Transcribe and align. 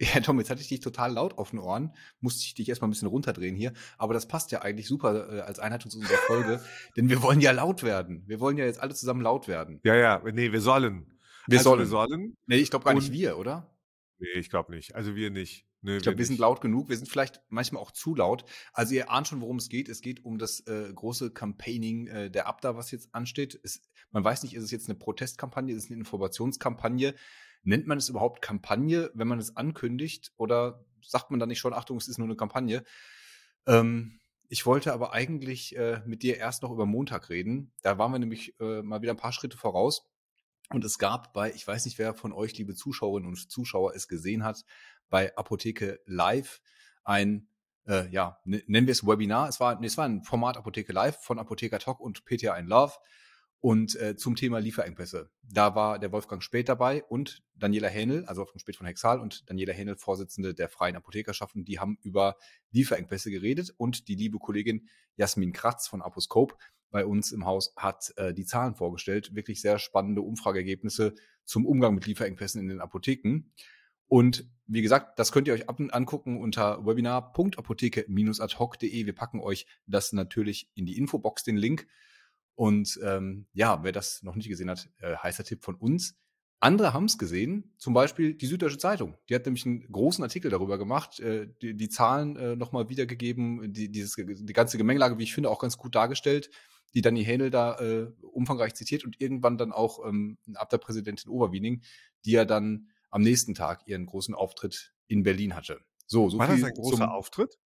Ja, 0.00 0.20
Tom, 0.20 0.38
jetzt 0.38 0.48
hatte 0.48 0.60
ich 0.60 0.68
dich 0.68 0.80
total 0.80 1.12
laut 1.12 1.38
auf 1.38 1.50
den 1.50 1.58
Ohren, 1.58 1.92
musste 2.20 2.44
ich 2.44 2.54
dich 2.54 2.68
erstmal 2.68 2.88
ein 2.88 2.92
bisschen 2.92 3.08
runterdrehen 3.08 3.56
hier, 3.56 3.72
aber 3.96 4.14
das 4.14 4.28
passt 4.28 4.52
ja 4.52 4.62
eigentlich 4.62 4.86
super 4.86 5.38
äh, 5.38 5.40
als 5.40 5.58
Einheit 5.58 5.82
zu 5.82 5.98
unserer 5.98 6.18
Folge, 6.18 6.62
denn 6.96 7.08
wir 7.08 7.20
wollen 7.22 7.40
ja 7.40 7.50
laut 7.50 7.82
werden. 7.82 8.22
Wir 8.26 8.38
wollen 8.38 8.56
ja 8.58 8.64
jetzt 8.64 8.80
alle 8.80 8.94
zusammen 8.94 9.22
laut 9.22 9.48
werden. 9.48 9.80
Ja, 9.82 9.96
ja, 9.96 10.22
nee, 10.32 10.52
wir 10.52 10.60
sollen. 10.60 11.18
Wir 11.48 11.58
also 11.58 11.70
sollen. 11.70 11.80
Wir 11.80 11.86
sollen. 11.86 12.36
Nee, 12.46 12.56
ich 12.56 12.70
glaube 12.70 12.84
gar 12.84 12.94
nicht 12.94 13.10
wir, 13.10 13.38
oder? 13.38 13.74
Nee, 14.18 14.38
ich 14.38 14.50
glaube 14.50 14.72
nicht. 14.72 14.94
Also 14.94 15.14
wir 15.14 15.30
nicht. 15.30 15.66
Nee, 15.80 15.96
ich 15.98 16.02
glaube, 16.02 16.16
wir, 16.16 16.18
wir 16.18 16.26
sind 16.26 16.38
laut 16.40 16.60
genug. 16.60 16.88
Wir 16.88 16.96
sind 16.96 17.08
vielleicht 17.08 17.40
manchmal 17.48 17.80
auch 17.80 17.92
zu 17.92 18.14
laut. 18.14 18.44
Also 18.72 18.94
ihr 18.94 19.10
ahnt 19.10 19.28
schon, 19.28 19.40
worum 19.40 19.56
es 19.56 19.68
geht. 19.68 19.88
Es 19.88 20.00
geht 20.00 20.24
um 20.24 20.38
das 20.38 20.60
äh, 20.66 20.92
große 20.92 21.30
Campaigning 21.30 22.08
äh, 22.08 22.30
der 22.30 22.48
Abda, 22.48 22.76
was 22.76 22.90
jetzt 22.90 23.14
ansteht. 23.14 23.58
Es, 23.62 23.80
man 24.10 24.24
weiß 24.24 24.42
nicht, 24.42 24.54
ist 24.54 24.64
es 24.64 24.70
jetzt 24.72 24.88
eine 24.88 24.98
Protestkampagne, 24.98 25.72
ist 25.72 25.84
es 25.84 25.90
eine 25.90 26.00
Informationskampagne? 26.00 27.14
Nennt 27.62 27.86
man 27.86 27.98
es 27.98 28.08
überhaupt 28.08 28.42
Kampagne, 28.42 29.10
wenn 29.14 29.28
man 29.28 29.38
es 29.38 29.56
ankündigt? 29.56 30.32
Oder 30.36 30.84
sagt 31.02 31.30
man 31.30 31.40
dann 31.40 31.48
nicht 31.48 31.58
schon, 31.58 31.74
Achtung, 31.74 31.96
es 31.96 32.08
ist 32.08 32.18
nur 32.18 32.28
eine 32.28 32.36
Kampagne? 32.36 32.84
Ähm, 33.66 34.20
ich 34.48 34.64
wollte 34.64 34.94
aber 34.94 35.12
eigentlich 35.12 35.76
äh, 35.76 36.00
mit 36.06 36.22
dir 36.22 36.38
erst 36.38 36.62
noch 36.62 36.72
über 36.72 36.86
Montag 36.86 37.28
reden. 37.28 37.72
Da 37.82 37.98
waren 37.98 38.12
wir 38.12 38.18
nämlich 38.18 38.58
äh, 38.60 38.82
mal 38.82 39.02
wieder 39.02 39.12
ein 39.12 39.18
paar 39.18 39.32
Schritte 39.32 39.58
voraus. 39.58 40.10
Und 40.70 40.84
es 40.84 40.98
gab 40.98 41.32
bei, 41.32 41.52
ich 41.52 41.66
weiß 41.66 41.84
nicht, 41.84 41.98
wer 41.98 42.14
von 42.14 42.32
euch, 42.32 42.56
liebe 42.56 42.74
Zuschauerinnen 42.74 43.28
und 43.28 43.50
Zuschauer, 43.50 43.94
es 43.94 44.08
gesehen 44.08 44.44
hat, 44.44 44.64
bei 45.08 45.34
Apotheke 45.36 46.00
Live 46.06 46.60
ein, 47.04 47.48
äh, 47.86 48.08
ja, 48.08 48.38
nennen 48.44 48.86
wir 48.86 48.92
es 48.92 49.06
Webinar. 49.06 49.48
Es 49.48 49.60
war, 49.60 49.80
nee, 49.80 49.86
es 49.86 49.96
war 49.96 50.04
ein 50.04 50.22
Format 50.24 50.56
Apotheke 50.56 50.92
Live 50.92 51.22
von 51.22 51.38
Apotheker 51.38 51.78
Talk 51.78 52.00
und 52.00 52.24
PTA 52.24 52.56
in 52.56 52.66
Love. 52.66 52.94
Und 53.60 53.96
äh, 53.96 54.16
zum 54.16 54.36
Thema 54.36 54.60
Lieferengpässe. 54.60 55.30
Da 55.42 55.74
war 55.74 55.98
der 55.98 56.12
Wolfgang 56.12 56.42
Spät 56.42 56.68
dabei 56.68 57.02
und 57.04 57.42
Daniela 57.56 57.88
Hähnel, 57.88 58.24
also 58.26 58.42
Wolfgang 58.42 58.60
Spät 58.60 58.76
von 58.76 58.86
Hexal 58.86 59.18
und 59.18 59.50
Daniela 59.50 59.72
Hähnel, 59.72 59.96
Vorsitzende 59.96 60.54
der 60.54 60.68
Freien 60.68 60.94
Apothekerschaften, 60.94 61.64
die 61.64 61.80
haben 61.80 61.98
über 62.02 62.36
Lieferengpässe 62.70 63.32
geredet 63.32 63.74
und 63.76 64.06
die 64.06 64.14
liebe 64.14 64.38
Kollegin 64.38 64.88
Jasmin 65.16 65.52
Kratz 65.52 65.88
von 65.88 66.02
Aposcope 66.02 66.54
bei 66.90 67.04
uns 67.04 67.32
im 67.32 67.44
Haus 67.44 67.74
hat 67.76 68.14
äh, 68.16 68.32
die 68.32 68.46
Zahlen 68.46 68.74
vorgestellt. 68.74 69.34
Wirklich 69.34 69.60
sehr 69.60 69.78
spannende 69.78 70.22
Umfrageergebnisse 70.22 71.14
zum 71.44 71.66
Umgang 71.66 71.94
mit 71.94 72.06
Lieferengpässen 72.06 72.58
in 72.60 72.68
den 72.68 72.80
Apotheken. 72.80 73.52
Und 74.06 74.48
wie 74.66 74.82
gesagt, 74.82 75.18
das 75.18 75.32
könnt 75.32 75.48
ihr 75.48 75.54
euch 75.54 75.68
angucken 75.68 76.40
unter 76.40 76.86
webinar.apotheke-ad-hoc.de. 76.86 79.06
Wir 79.06 79.14
packen 79.14 79.40
euch 79.40 79.66
das 79.86 80.14
natürlich 80.14 80.70
in 80.74 80.86
die 80.86 80.96
Infobox, 80.96 81.44
den 81.44 81.58
Link. 81.58 81.86
Und 82.58 82.98
ähm, 83.04 83.46
ja, 83.52 83.84
wer 83.84 83.92
das 83.92 84.24
noch 84.24 84.34
nicht 84.34 84.48
gesehen 84.48 84.68
hat, 84.68 84.90
äh, 84.98 85.14
heißer 85.14 85.44
Tipp 85.44 85.62
von 85.62 85.76
uns. 85.76 86.16
Andere 86.58 86.92
haben 86.92 87.04
es 87.04 87.16
gesehen, 87.16 87.72
zum 87.78 87.94
Beispiel 87.94 88.34
die 88.34 88.46
Süddeutsche 88.46 88.78
Zeitung. 88.78 89.16
Die 89.28 89.36
hat 89.36 89.46
nämlich 89.46 89.64
einen 89.64 89.82
großen 89.92 90.24
Artikel 90.24 90.50
darüber 90.50 90.76
gemacht, 90.76 91.20
äh, 91.20 91.46
die, 91.62 91.76
die 91.76 91.88
Zahlen 91.88 92.34
äh, 92.34 92.56
nochmal 92.56 92.88
wiedergegeben, 92.88 93.72
die, 93.72 93.92
dieses, 93.92 94.16
die 94.16 94.52
ganze 94.52 94.76
Gemengelage, 94.76 95.18
wie 95.18 95.22
ich 95.22 95.34
finde, 95.34 95.50
auch 95.50 95.60
ganz 95.60 95.78
gut 95.78 95.94
dargestellt, 95.94 96.50
die 96.94 97.00
Dani 97.00 97.24
Hähnel 97.24 97.50
da 97.50 97.78
äh, 97.78 98.10
umfangreich 98.22 98.74
zitiert 98.74 99.04
und 99.04 99.20
irgendwann 99.20 99.56
dann 99.56 99.70
auch 99.70 100.04
ähm, 100.04 100.36
ab 100.54 100.68
der 100.68 100.78
Präsidentin 100.78 101.30
Oberwiening, 101.30 101.82
die 102.24 102.32
ja 102.32 102.44
dann 102.44 102.88
am 103.10 103.22
nächsten 103.22 103.54
Tag 103.54 103.86
ihren 103.86 104.04
großen 104.04 104.34
Auftritt 104.34 104.92
in 105.06 105.22
Berlin 105.22 105.54
hatte. 105.54 105.78
So, 106.08 106.28
so 106.28 106.38
War 106.40 106.48
viel 106.48 106.60
das 106.60 106.70
ein 106.70 106.74
großer 106.74 107.14
Auftritt? 107.14 107.56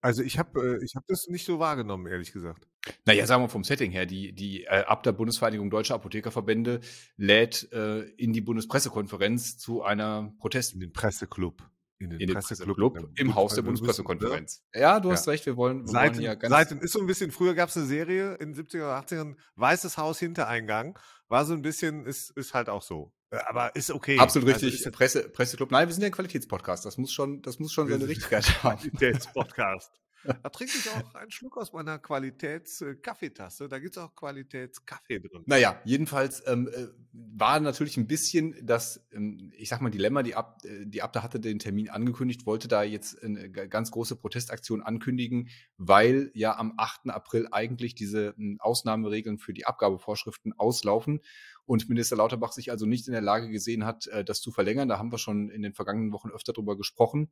Also 0.00 0.22
ich 0.22 0.38
habe 0.38 0.78
äh, 0.80 0.84
ich 0.84 0.94
hab 0.94 1.06
das 1.06 1.28
nicht 1.28 1.44
so 1.44 1.58
wahrgenommen, 1.58 2.06
ehrlich 2.06 2.32
gesagt. 2.32 2.68
Naja, 3.04 3.26
sagen 3.26 3.42
wir 3.42 3.48
vom 3.48 3.64
Setting 3.64 3.90
her, 3.90 4.06
die, 4.06 4.32
die 4.32 4.64
äh, 4.64 4.84
ab 4.84 5.02
der 5.02 5.12
Bundesvereinigung 5.12 5.70
Deutscher 5.70 5.94
Apothekerverbände 5.96 6.80
lädt 7.16 7.70
äh, 7.72 8.02
in 8.16 8.32
die 8.32 8.40
Bundespressekonferenz 8.40 9.58
zu 9.58 9.82
einer 9.82 10.32
Protest. 10.38 10.74
In 10.74 10.80
den 10.80 10.92
Presseclub. 10.92 11.62
In 12.00 12.10
den, 12.10 12.20
in 12.20 12.28
den 12.28 12.34
Presseclub, 12.36 12.94
Presseclub 12.94 13.18
im 13.18 13.34
Haus 13.34 13.54
der 13.56 13.62
Bundespressekonferenz. 13.62 14.64
Ne? 14.72 14.82
Ja, 14.82 15.00
du 15.00 15.10
hast 15.10 15.26
ja. 15.26 15.32
recht, 15.32 15.46
wir 15.46 15.56
wollen, 15.56 15.80
wir 15.80 15.88
Seiten, 15.88 16.16
wollen 16.16 16.24
ja 16.24 16.34
ganz. 16.36 16.52
Seiten 16.52 16.78
ist 16.78 16.92
so 16.92 17.00
ein 17.00 17.08
bisschen, 17.08 17.32
früher 17.32 17.54
gab 17.54 17.70
es 17.70 17.76
eine 17.76 17.86
Serie 17.86 18.34
in 18.34 18.52
den 18.52 18.64
70er 18.64 18.84
oder 18.84 19.00
80ern, 19.00 19.34
Weißes 19.56 19.98
Haus 19.98 20.20
Hintereingang. 20.20 20.96
War 21.26 21.44
so 21.44 21.54
ein 21.54 21.62
bisschen, 21.62 22.06
ist, 22.06 22.30
ist 22.30 22.54
halt 22.54 22.68
auch 22.68 22.82
so. 22.82 23.12
Äh, 23.30 23.38
aber 23.46 23.74
ist 23.76 23.90
okay. 23.90 24.18
Absolut 24.18 24.48
also 24.48 24.66
richtig. 24.66 24.86
Also 24.86 24.96
Presse, 24.96 25.28
Presseclub. 25.28 25.70
Nein, 25.70 25.88
wir 25.88 25.92
sind 25.92 26.02
ja 26.02 26.08
ein 26.08 26.12
Qualitätspodcast. 26.12 26.84
Das 26.84 26.98
muss 26.98 27.12
schon, 27.12 27.42
das 27.42 27.58
muss 27.58 27.72
schon 27.72 27.88
seine 27.88 28.08
Richtigkeit 28.08 28.62
haben. 28.62 28.78
Qualitätspodcast. 28.78 29.92
Da 30.42 30.48
trinke 30.48 30.72
ich 30.76 30.90
auch 30.90 31.14
einen 31.14 31.30
Schluck 31.30 31.56
aus 31.56 31.72
meiner 31.72 31.98
Qualitäts-Kaffeetasse. 31.98 33.68
Da 33.68 33.78
gibt 33.78 33.96
es 33.96 34.02
auch 34.02 34.14
Qualitätskaffee 34.14 35.20
drin. 35.20 35.44
Naja, 35.46 35.80
jedenfalls 35.84 36.42
ähm, 36.46 36.68
äh, 36.68 36.88
war 37.12 37.60
natürlich 37.60 37.96
ein 37.96 38.06
bisschen 38.06 38.54
das, 38.62 39.06
ähm, 39.12 39.52
ich 39.56 39.68
sag 39.68 39.80
mal, 39.80 39.90
Dilemma, 39.90 40.22
die, 40.22 40.34
Ab, 40.34 40.58
äh, 40.64 40.86
die 40.86 41.02
Abda 41.02 41.22
hatte 41.22 41.40
den 41.40 41.58
Termin 41.58 41.88
angekündigt, 41.88 42.46
wollte 42.46 42.68
da 42.68 42.82
jetzt 42.82 43.22
eine 43.22 43.50
ganz 43.50 43.90
große 43.90 44.16
Protestaktion 44.16 44.82
ankündigen, 44.82 45.48
weil 45.76 46.30
ja 46.34 46.56
am 46.56 46.74
8. 46.76 47.10
April 47.10 47.48
eigentlich 47.52 47.94
diese 47.94 48.34
äh, 48.38 48.56
Ausnahmeregeln 48.58 49.38
für 49.38 49.52
die 49.52 49.66
Abgabevorschriften 49.66 50.52
auslaufen 50.58 51.20
und 51.68 51.86
Minister 51.90 52.16
Lauterbach 52.16 52.52
sich 52.52 52.70
also 52.70 52.86
nicht 52.86 53.08
in 53.08 53.12
der 53.12 53.20
Lage 53.20 53.50
gesehen 53.50 53.84
hat, 53.84 54.06
äh, 54.06 54.24
das 54.24 54.40
zu 54.40 54.50
verlängern. 54.50 54.88
Da 54.88 54.98
haben 54.98 55.12
wir 55.12 55.18
schon 55.18 55.50
in 55.50 55.60
den 55.60 55.74
vergangenen 55.74 56.12
Wochen 56.12 56.30
öfter 56.30 56.54
drüber 56.54 56.78
gesprochen. 56.78 57.30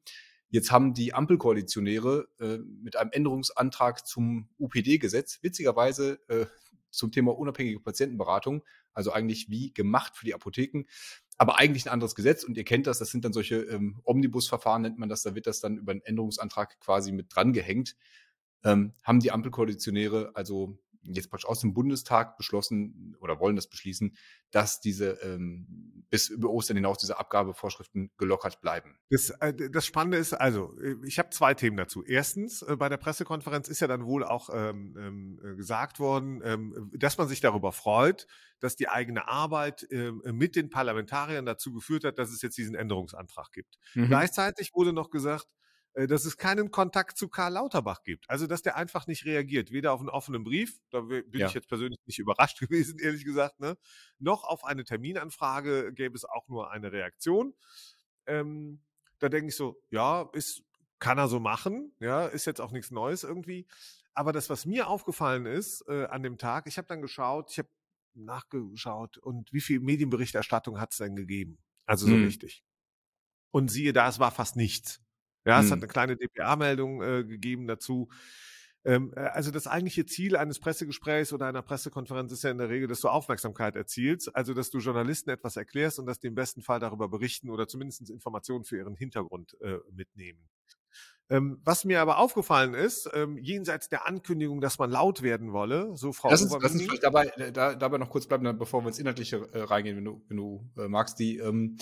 Jetzt 0.50 0.70
haben 0.70 0.92
die 0.92 1.14
Ampelkoalitionäre 1.14 2.28
äh, 2.38 2.58
mit 2.58 2.96
einem 2.96 3.10
Änderungsantrag 3.12 4.06
zum 4.06 4.50
UPD-Gesetz, 4.58 5.38
witzigerweise 5.40 6.20
äh, 6.28 6.44
zum 6.90 7.12
Thema 7.12 7.36
unabhängige 7.36 7.80
Patientenberatung, 7.80 8.62
also 8.92 9.10
eigentlich 9.10 9.48
wie 9.48 9.72
gemacht 9.72 10.16
für 10.16 10.26
die 10.26 10.34
Apotheken, 10.34 10.84
aber 11.38 11.58
eigentlich 11.58 11.86
ein 11.86 11.92
anderes 11.92 12.14
Gesetz 12.14 12.44
und 12.44 12.58
ihr 12.58 12.64
kennt 12.64 12.86
das, 12.86 12.98
das 12.98 13.10
sind 13.10 13.24
dann 13.24 13.32
solche 13.32 13.56
ähm, 13.56 14.00
Omnibusverfahren, 14.04 14.82
nennt 14.82 14.98
man 14.98 15.08
das, 15.08 15.22
da 15.22 15.34
wird 15.34 15.46
das 15.46 15.60
dann 15.60 15.78
über 15.78 15.92
einen 15.92 16.02
Änderungsantrag 16.02 16.78
quasi 16.80 17.10
mit 17.10 17.34
dran 17.34 17.54
gehängt. 17.54 17.96
Ähm, 18.64 18.92
haben 19.02 19.20
die 19.20 19.30
Ampelkoalitionäre 19.30 20.32
also 20.34 20.78
jetzt 21.14 21.30
praktisch 21.30 21.48
aus 21.48 21.60
dem 21.60 21.74
Bundestag 21.74 22.36
beschlossen 22.36 23.16
oder 23.20 23.40
wollen 23.40 23.56
das 23.56 23.68
beschließen, 23.68 24.16
dass 24.50 24.80
diese 24.80 25.12
ähm, 25.22 26.04
bis 26.10 26.28
über 26.28 26.50
Ostern 26.50 26.76
hinaus 26.76 26.98
diese 26.98 27.18
Abgabevorschriften 27.18 28.10
gelockert 28.16 28.60
bleiben. 28.60 28.98
Das, 29.10 29.30
äh, 29.30 29.52
das 29.70 29.86
Spannende 29.86 30.18
ist, 30.18 30.32
also 30.32 30.78
äh, 30.80 30.96
ich 31.04 31.18
habe 31.18 31.30
zwei 31.30 31.54
Themen 31.54 31.76
dazu. 31.76 32.04
Erstens, 32.04 32.62
äh, 32.62 32.76
bei 32.76 32.88
der 32.88 32.96
Pressekonferenz 32.96 33.68
ist 33.68 33.80
ja 33.80 33.86
dann 33.86 34.04
wohl 34.06 34.24
auch 34.24 34.50
ähm, 34.52 34.96
ähm, 34.98 35.40
äh, 35.42 35.56
gesagt 35.56 35.98
worden, 35.98 36.40
ähm, 36.44 36.90
dass 36.94 37.18
man 37.18 37.28
sich 37.28 37.40
darüber 37.40 37.72
freut, 37.72 38.26
dass 38.60 38.76
die 38.76 38.88
eigene 38.88 39.28
Arbeit 39.28 39.86
äh, 39.90 40.12
mit 40.32 40.56
den 40.56 40.70
Parlamentariern 40.70 41.44
dazu 41.44 41.72
geführt 41.72 42.04
hat, 42.04 42.18
dass 42.18 42.30
es 42.30 42.42
jetzt 42.42 42.56
diesen 42.56 42.74
Änderungsantrag 42.74 43.52
gibt. 43.52 43.78
Mhm. 43.94 44.06
Gleichzeitig 44.08 44.72
wurde 44.74 44.92
noch 44.92 45.10
gesagt, 45.10 45.46
dass 45.96 46.26
es 46.26 46.36
keinen 46.36 46.70
Kontakt 46.70 47.16
zu 47.16 47.28
Karl 47.28 47.54
Lauterbach 47.54 48.02
gibt. 48.02 48.28
Also, 48.28 48.46
dass 48.46 48.60
der 48.60 48.76
einfach 48.76 49.06
nicht 49.06 49.24
reagiert. 49.24 49.70
Weder 49.70 49.92
auf 49.92 50.00
einen 50.00 50.10
offenen 50.10 50.44
Brief, 50.44 50.78
da 50.90 51.00
bin 51.00 51.24
ja. 51.32 51.46
ich 51.46 51.54
jetzt 51.54 51.68
persönlich 51.68 51.98
nicht 52.04 52.18
überrascht 52.18 52.60
gewesen, 52.60 52.98
ehrlich 52.98 53.24
gesagt, 53.24 53.60
ne? 53.60 53.78
noch 54.18 54.44
auf 54.44 54.64
eine 54.64 54.84
Terminanfrage 54.84 55.92
gäbe 55.94 56.14
es 56.14 56.24
auch 56.24 56.48
nur 56.48 56.70
eine 56.70 56.92
Reaktion. 56.92 57.54
Ähm, 58.26 58.82
da 59.18 59.30
denke 59.30 59.48
ich 59.48 59.56
so, 59.56 59.80
ja, 59.90 60.28
ist, 60.34 60.62
kann 60.98 61.16
er 61.16 61.28
so 61.28 61.40
machen, 61.40 61.92
ja, 62.00 62.26
ist 62.26 62.44
jetzt 62.44 62.60
auch 62.60 62.72
nichts 62.72 62.90
Neues 62.90 63.24
irgendwie. 63.24 63.66
Aber 64.12 64.32
das, 64.32 64.50
was 64.50 64.66
mir 64.66 64.88
aufgefallen 64.88 65.46
ist 65.46 65.82
äh, 65.88 66.04
an 66.06 66.22
dem 66.22 66.38
Tag, 66.38 66.66
ich 66.66 66.78
habe 66.78 66.88
dann 66.88 67.02
geschaut, 67.02 67.50
ich 67.50 67.58
habe 67.58 67.68
nachgeschaut 68.14 69.18
und 69.18 69.52
wie 69.52 69.60
viel 69.60 69.80
Medienberichterstattung 69.80 70.80
hat 70.80 70.92
es 70.92 70.98
denn 70.98 71.16
gegeben? 71.16 71.58
Also 71.84 72.06
so 72.06 72.12
hm. 72.12 72.24
richtig. 72.24 72.64
Und 73.50 73.68
siehe 73.70 73.92
da, 73.92 74.08
es 74.08 74.18
war 74.18 74.30
fast 74.30 74.56
nichts. 74.56 75.00
Ja, 75.46 75.60
es 75.60 75.66
hat 75.66 75.76
hm. 75.76 75.84
eine 75.84 75.86
kleine 75.86 76.16
DPA-Meldung 76.16 77.02
äh, 77.02 77.24
gegeben 77.24 77.66
dazu. 77.66 78.08
Ähm, 78.84 79.12
äh, 79.16 79.20
also 79.20 79.50
das 79.50 79.66
eigentliche 79.66 80.06
Ziel 80.06 80.36
eines 80.36 80.58
Pressegesprächs 80.58 81.32
oder 81.32 81.46
einer 81.46 81.62
Pressekonferenz 81.62 82.32
ist 82.32 82.44
ja 82.44 82.50
in 82.50 82.58
der 82.58 82.68
Regel, 82.68 82.88
dass 82.88 83.00
du 83.00 83.08
Aufmerksamkeit 83.08 83.76
erzielst, 83.76 84.34
also 84.34 84.54
dass 84.54 84.70
du 84.70 84.78
Journalisten 84.78 85.30
etwas 85.30 85.56
erklärst 85.56 85.98
und 85.98 86.06
dass 86.06 86.18
die 86.18 86.26
im 86.26 86.34
besten 86.34 86.62
Fall 86.62 86.80
darüber 86.80 87.08
berichten 87.08 87.48
oder 87.48 87.68
zumindest 87.68 88.10
Informationen 88.10 88.64
für 88.64 88.76
ihren 88.76 88.96
Hintergrund 88.96 89.56
äh, 89.60 89.78
mitnehmen. 89.90 90.48
Ähm, 91.28 91.60
was 91.64 91.84
mir 91.84 92.00
aber 92.00 92.18
aufgefallen 92.18 92.74
ist, 92.74 93.10
ähm, 93.12 93.36
jenseits 93.38 93.88
der 93.88 94.06
Ankündigung, 94.06 94.60
dass 94.60 94.78
man 94.78 94.90
laut 94.90 95.22
werden 95.22 95.52
wolle, 95.52 95.96
so 95.96 96.12
Frau 96.12 96.30
Lass 96.30 96.42
uns, 96.42 96.52
lass 96.60 96.72
uns 96.72 96.82
vielleicht 96.82 97.02
dabei, 97.02 97.26
äh, 97.36 97.50
da, 97.50 97.74
dabei 97.74 97.98
noch 97.98 98.10
kurz 98.10 98.28
bleiben, 98.28 98.56
bevor 98.56 98.82
wir 98.82 98.88
ins 98.88 99.00
Inhaltliche 99.00 99.48
äh, 99.52 99.62
reingehen, 99.62 99.96
wenn 99.96 100.04
du, 100.04 100.24
wenn 100.28 100.36
du 100.36 100.70
äh, 100.78 100.86
magst, 100.86 101.18
die 101.18 101.38
ähm, 101.38 101.78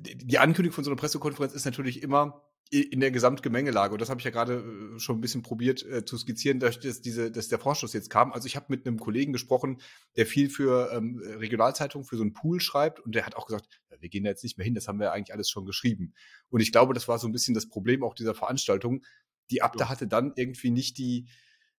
die 0.00 0.38
Ankündigung 0.38 0.74
von 0.74 0.84
so 0.84 0.90
einer 0.90 0.98
Pressekonferenz 0.98 1.54
ist 1.54 1.64
natürlich 1.64 2.02
immer, 2.02 2.42
in 2.70 3.00
der 3.00 3.10
Gesamtgemengelage, 3.10 3.92
und 3.92 4.00
das 4.00 4.08
habe 4.08 4.20
ich 4.20 4.24
ja 4.24 4.30
gerade 4.30 4.54
äh, 4.96 4.98
schon 4.98 5.18
ein 5.18 5.20
bisschen 5.20 5.42
probiert 5.42 5.84
äh, 5.84 6.04
zu 6.04 6.16
skizzieren, 6.16 6.60
dass, 6.60 6.80
diese, 6.80 7.30
dass 7.30 7.48
der 7.48 7.58
Vorschuss 7.58 7.92
jetzt 7.92 8.10
kam. 8.10 8.32
Also 8.32 8.46
ich 8.46 8.56
habe 8.56 8.66
mit 8.68 8.86
einem 8.86 8.98
Kollegen 8.98 9.32
gesprochen, 9.32 9.80
der 10.16 10.26
viel 10.26 10.48
für 10.48 10.90
ähm, 10.92 11.20
Regionalzeitungen, 11.22 12.06
für 12.06 12.16
so 12.16 12.22
einen 12.22 12.32
Pool 12.32 12.60
schreibt, 12.60 13.00
und 13.00 13.14
der 13.14 13.26
hat 13.26 13.36
auch 13.36 13.46
gesagt, 13.46 13.68
ja, 13.90 14.00
wir 14.00 14.08
gehen 14.08 14.24
da 14.24 14.30
jetzt 14.30 14.42
nicht 14.42 14.58
mehr 14.58 14.64
hin, 14.64 14.74
das 14.74 14.88
haben 14.88 14.98
wir 14.98 15.06
ja 15.06 15.12
eigentlich 15.12 15.34
alles 15.34 15.50
schon 15.50 15.66
geschrieben. 15.66 16.14
Und 16.48 16.60
ich 16.60 16.72
glaube, 16.72 16.94
das 16.94 17.06
war 17.06 17.18
so 17.18 17.28
ein 17.28 17.32
bisschen 17.32 17.54
das 17.54 17.68
Problem 17.68 18.02
auch 18.02 18.14
dieser 18.14 18.34
Veranstaltung. 18.34 19.04
Die 19.50 19.62
Abda 19.62 19.88
hatte 19.88 20.08
dann 20.08 20.32
irgendwie 20.34 20.70
nicht 20.70 20.98
die, 20.98 21.28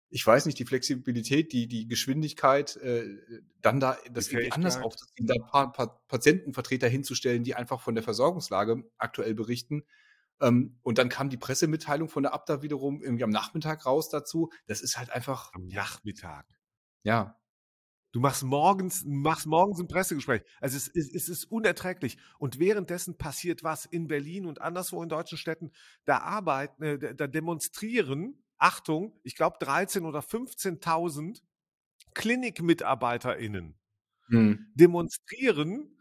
ich 0.10 0.26
weiß 0.26 0.46
nicht, 0.46 0.60
die 0.60 0.66
Flexibilität, 0.66 1.52
die, 1.52 1.68
die 1.68 1.88
Geschwindigkeit, 1.88 2.78
äh, 2.78 3.18
dann 3.62 3.80
da 3.80 3.98
das 4.12 4.30
irgendwie 4.30 4.52
anders 4.52 4.78
aufzuziehen, 4.78 5.28
da 5.28 5.36
ein 5.36 5.46
paar, 5.50 5.72
paar 5.72 6.02
Patientenvertreter 6.08 6.88
hinzustellen, 6.88 7.44
die 7.44 7.56
einfach 7.56 7.82
von 7.82 7.96
der 7.96 8.04
Versorgungslage 8.04 8.84
aktuell 8.98 9.34
berichten 9.34 9.84
ähm, 10.42 10.78
und 10.84 10.98
dann 10.98 11.10
kam 11.10 11.30
die 11.30 11.38
Pressemitteilung 11.38 12.10
von 12.10 12.24
der 12.24 12.34
Abda 12.34 12.62
wiederum 12.62 13.02
irgendwie 13.02 13.24
am 13.24 13.30
Nachmittag 13.30 13.86
raus 13.86 14.10
dazu. 14.10 14.52
Das 14.68 14.82
ist 14.82 14.98
halt 14.98 15.10
einfach. 15.10 15.52
Am 15.54 15.68
Nachmittag. 15.68 16.46
Ja. 17.04 17.40
Du 18.12 18.22
machst 18.22 18.44
morgens, 18.44 19.04
machst 19.06 19.46
morgens 19.46 19.80
ein 19.80 19.90
Pressegespräch. 19.90 20.42
Also 20.62 20.78
es, 20.78 20.88
es, 20.88 21.14
es, 21.14 21.28
ist 21.28 21.46
unerträglich. 21.46 22.18
Und 22.40 22.60
währenddessen 22.60 23.18
passiert 23.18 23.62
was 23.64 23.86
in 23.86 24.08
Berlin 24.08 24.46
und 24.46 24.62
anderswo 24.62 25.04
in 25.04 25.10
deutschen 25.10 25.38
Städten. 25.38 25.72
Da 26.06 26.20
arbeiten, 26.20 26.82
äh, 26.84 27.16
da 27.16 27.28
demonstrieren, 27.28 28.45
Achtung, 28.58 29.20
ich 29.24 29.36
glaube 29.36 29.58
13 29.60 30.06
oder 30.06 30.20
15.000 30.20 31.42
KlinikmitarbeiterInnen 32.14 33.78
hm. 34.28 34.72
demonstrieren 34.74 35.95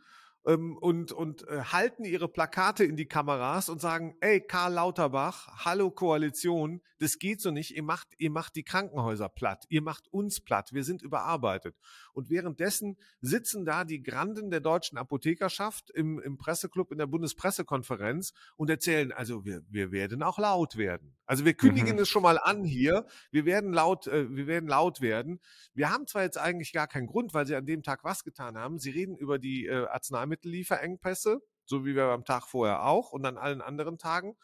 ähm, 0.47 0.77
und, 0.79 1.13
und 1.13 1.47
äh, 1.49 1.63
halten 1.65 2.05
ihre 2.05 2.29
Plakate 2.29 2.85
in 2.85 2.97
die 2.97 3.07
Kameras 3.07 3.69
und 3.69 3.81
sagen, 3.81 4.17
ey, 4.21 4.41
Karl 4.41 4.75
Lauterbach, 4.75 5.65
hallo 5.65 5.91
Koalition, 5.91 6.81
das 6.99 7.19
geht 7.19 7.41
so 7.41 7.51
nicht, 7.51 7.77
ihr 7.77 7.83
macht, 7.83 8.09
ihr 8.19 8.31
macht 8.31 8.57
die 8.57 8.63
Krankenhäuser 8.63 9.29
platt, 9.29 9.65
ihr 9.69 9.83
macht 9.83 10.09
uns 10.13 10.41
platt, 10.41 10.73
wir 10.73 10.85
sind 10.85 11.03
überarbeitet. 11.03 11.77
Und 12.13 12.31
währenddessen 12.31 12.97
sitzen 13.21 13.65
da 13.65 13.85
die 13.85 14.03
Granden 14.03 14.51
der 14.51 14.61
deutschen 14.61 14.99
Apothekerschaft 14.99 15.91
im, 15.91 16.19
im 16.21 16.37
Presseclub 16.37 16.93
in 16.93 16.99
der 16.99 17.07
Bundespressekonferenz 17.07 18.33
und 18.57 18.71
erzählen, 18.71 19.13
also 19.13 19.45
wir, 19.45 19.63
wir 19.69 19.93
werden 19.93 20.23
auch 20.23 20.39
laut 20.39 20.77
werden. 20.77 21.17
Also 21.27 21.45
wir 21.45 21.55
kündigen 21.55 21.97
mhm. 21.97 22.03
es 22.03 22.09
schon 22.09 22.23
mal 22.23 22.39
an 22.39 22.65
hier, 22.65 23.07
wir 23.31 23.45
werden 23.45 23.73
laut, 23.73 24.07
äh, 24.07 24.35
wir 24.35 24.47
werden 24.47 24.69
laut 24.69 25.01
werden. 25.01 25.41
Wir 25.75 25.91
haben 25.91 26.07
zwar 26.07 26.23
jetzt 26.23 26.39
eigentlich 26.39 26.73
gar 26.73 26.87
keinen 26.87 27.07
Grund, 27.07 27.35
weil 27.35 27.47
sie 27.47 27.57
an 27.57 27.67
dem 27.67 27.83
Tag 27.83 28.05
was 28.05 28.25
getan 28.25 28.57
haben. 28.59 28.79
Sie 28.79 28.91
reden 28.91 29.17
über 29.17 29.39
die 29.39 29.67
äh, 29.67 29.87
Arzneimittellieferengpässe, 30.35 31.41
so 31.65 31.85
wie 31.85 31.95
wir 31.95 32.07
beim 32.07 32.25
Tag 32.25 32.45
vorher 32.45 32.85
auch 32.85 33.13
und 33.13 33.25
an 33.25 33.39
allen 33.39 33.61
anderen 33.61 33.99
Tagen 33.99 34.37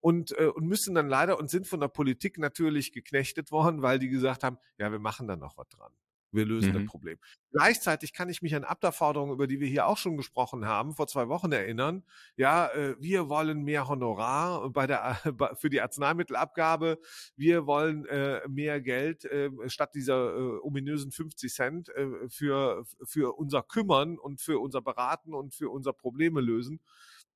und, 0.00 0.36
äh, 0.38 0.46
und 0.46 0.66
müssen 0.66 0.94
dann 0.94 1.08
leider 1.08 1.38
und 1.38 1.50
sind 1.50 1.66
von 1.66 1.80
der 1.80 1.88
Politik 1.88 2.38
natürlich 2.38 2.92
geknechtet 2.92 3.50
worden, 3.50 3.82
weil 3.82 3.98
die 3.98 4.08
gesagt 4.08 4.44
haben, 4.44 4.58
ja, 4.78 4.90
wir 4.92 4.98
machen 4.98 5.26
da 5.28 5.36
noch 5.36 5.56
was 5.56 5.68
dran. 5.68 5.92
Wir 6.32 6.46
lösen 6.46 6.70
mhm. 6.70 6.74
das 6.74 6.86
Problem. 6.86 7.18
Gleichzeitig 7.52 8.14
kann 8.14 8.30
ich 8.30 8.40
mich 8.40 8.54
an 8.54 8.64
Abda-Forderungen, 8.64 9.32
über 9.34 9.46
die 9.46 9.60
wir 9.60 9.68
hier 9.68 9.86
auch 9.86 9.98
schon 9.98 10.16
gesprochen 10.16 10.64
haben, 10.64 10.94
vor 10.94 11.06
zwei 11.06 11.28
Wochen 11.28 11.52
erinnern. 11.52 12.02
Ja, 12.36 12.68
äh, 12.68 12.96
wir 12.98 13.28
wollen 13.28 13.62
mehr 13.62 13.86
Honorar 13.86 14.70
bei 14.70 14.86
der, 14.86 15.20
für 15.60 15.68
die 15.68 15.82
Arzneimittelabgabe. 15.82 16.98
Wir 17.36 17.66
wollen 17.66 18.06
äh, 18.06 18.40
mehr 18.48 18.80
Geld 18.80 19.26
äh, 19.26 19.50
statt 19.66 19.94
dieser 19.94 20.64
ominösen 20.64 21.12
50 21.12 21.52
Cent 21.52 21.90
für, 22.28 22.84
für 23.04 23.36
unser 23.38 23.62
Kümmern 23.62 24.18
und 24.18 24.40
für 24.40 24.60
unser 24.60 24.80
Beraten 24.80 25.34
und 25.34 25.54
für 25.54 25.70
unser 25.70 25.92
Probleme 25.92 26.40
lösen. 26.40 26.80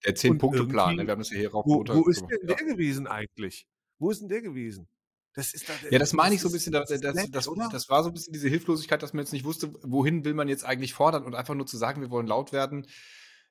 Der 0.05 0.15
Zehn-Punkte-Plan, 0.15 0.97
ne? 0.97 1.07
wir 1.07 1.13
haben 1.13 1.19
das 1.19 1.31
ja 1.31 1.39
hier 1.39 1.51
rauf 1.51 1.65
Wo, 1.67 1.85
wo 1.87 2.09
ist 2.09 2.23
denn 2.23 2.47
der 2.47 2.57
gewesen 2.57 3.07
eigentlich? 3.07 3.67
Wo 3.99 4.11
ist 4.11 4.21
denn 4.21 4.29
der 4.29 4.43
gewesen? 4.43 4.89
Das 5.37 5.53
ist 5.53 5.69
da, 5.69 5.75
ja, 5.91 5.99
das 5.99 6.15
meine 6.15 6.35
ich 6.35 6.41
so 6.41 6.49
ein 6.49 6.53
bisschen. 6.53 6.73
Das, 6.73 6.89
das, 6.89 7.01
das, 7.01 7.31
das, 7.31 7.49
das, 7.71 7.89
war 7.91 8.03
so 8.03 8.09
ein 8.09 8.15
bisschen 8.15 8.33
diese 8.33 8.49
Hilflosigkeit, 8.49 9.03
dass 9.03 9.13
man 9.13 9.23
jetzt 9.23 9.33
nicht 9.33 9.45
wusste, 9.45 9.71
wohin 9.83 10.25
will 10.25 10.33
man 10.33 10.49
jetzt 10.49 10.65
eigentlich 10.65 10.95
fordern 10.95 11.25
und 11.25 11.35
einfach 11.35 11.55
nur 11.55 11.67
zu 11.67 11.77
sagen, 11.77 12.01
wir 12.01 12.11
wollen 12.11 12.27
laut 12.27 12.55
werden. 12.55 12.87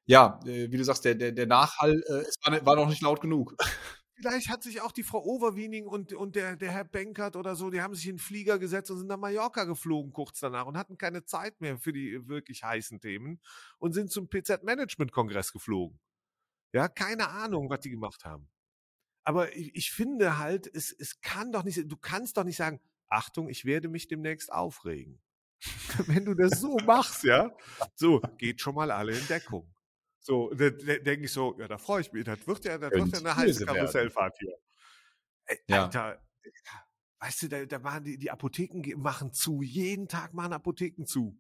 Ja, 0.06 0.40
äh, 0.46 0.72
wie 0.72 0.78
du 0.78 0.84
sagst, 0.84 1.06
der, 1.06 1.14
der, 1.14 1.32
der 1.32 1.46
Nachhall 1.46 2.04
äh, 2.08 2.28
es 2.28 2.36
war, 2.44 2.66
war 2.66 2.76
noch 2.76 2.90
nicht 2.90 3.04
laut 3.04 3.22
genug. 3.22 3.56
Vielleicht 4.16 4.50
hat 4.50 4.64
sich 4.64 4.82
auch 4.82 4.94
die 4.94 5.04
Frau 5.04 5.24
Overwiening 5.24 5.86
und, 5.86 6.14
und 6.14 6.36
der, 6.36 6.56
der 6.56 6.72
Herr 6.72 6.86
Benkert 6.86 7.36
oder 7.36 7.56
so, 7.56 7.70
die 7.70 7.82
haben 7.82 7.94
sich 7.94 8.08
in 8.08 8.14
den 8.14 8.20
Flieger 8.20 8.58
gesetzt 8.58 8.90
und 8.90 8.98
sind 8.98 9.08
nach 9.08 9.18
Mallorca 9.18 9.66
geflogen 9.66 10.12
kurz 10.12 10.40
danach 10.40 10.66
und 10.66 10.78
hatten 10.78 10.98
keine 10.98 11.26
Zeit 11.26 11.60
mehr 11.62 11.78
für 11.78 11.94
die 11.94 12.28
wirklich 12.28 12.64
heißen 12.64 13.00
Themen 13.00 13.42
und 13.78 13.94
sind 13.94 14.12
zum 14.12 14.28
PZ-Management-Kongress 14.30 15.52
geflogen. 15.52 16.00
Ja, 16.72 16.88
keine 16.88 17.30
Ahnung, 17.30 17.70
was 17.70 17.82
die 17.82 17.90
gemacht 17.90 18.24
haben. 18.26 18.50
Aber 19.26 19.56
ich, 19.56 19.76
ich 19.76 19.92
finde 19.92 20.38
halt, 20.38 20.68
es, 20.74 20.92
es 20.92 21.20
kann 21.20 21.52
doch 21.52 21.64
nicht, 21.64 21.92
du 21.92 21.98
kannst 21.98 22.38
doch 22.38 22.44
nicht 22.44 22.58
sagen, 22.58 22.80
Achtung, 23.10 23.50
ich 23.50 23.66
werde 23.66 23.90
mich 23.90 24.08
demnächst 24.08 24.54
aufregen. 24.54 25.20
Wenn 26.08 26.26
du 26.26 26.36
das 26.36 26.62
so 26.62 26.78
machst, 26.86 27.24
ja, 27.24 27.52
so, 27.96 28.22
geht 28.38 28.62
schon 28.62 28.76
mal 28.76 28.92
alle 28.92 29.18
in 29.18 29.28
Deckung. 29.28 29.74
So, 30.20 30.52
da, 30.54 30.70
da 30.70 30.98
denke 30.98 31.26
ich 31.26 31.32
so, 31.32 31.56
ja, 31.60 31.68
da 31.68 31.78
freue 31.78 32.02
ich 32.02 32.12
mich. 32.12 32.24
Das 32.24 32.46
wird 32.48 32.66
ja, 32.66 32.78
das 32.78 32.92
wird 32.92 33.12
ja 33.12 33.20
eine 33.20 33.36
heiße 33.36 33.66
Karussellfahrt 33.66 34.38
hier. 34.40 34.58
Ey, 35.46 35.60
ja. 35.68 35.84
Alter, 35.84 36.24
weißt 37.20 37.44
du, 37.44 37.48
da, 37.48 37.66
da 37.66 37.80
machen 37.80 38.04
die, 38.04 38.18
die 38.18 38.32
Apotheken 38.32 38.84
machen 38.98 39.34
zu, 39.34 39.62
jeden 39.62 40.08
Tag 40.08 40.34
machen 40.34 40.54
Apotheken 40.54 41.06
zu. 41.06 41.38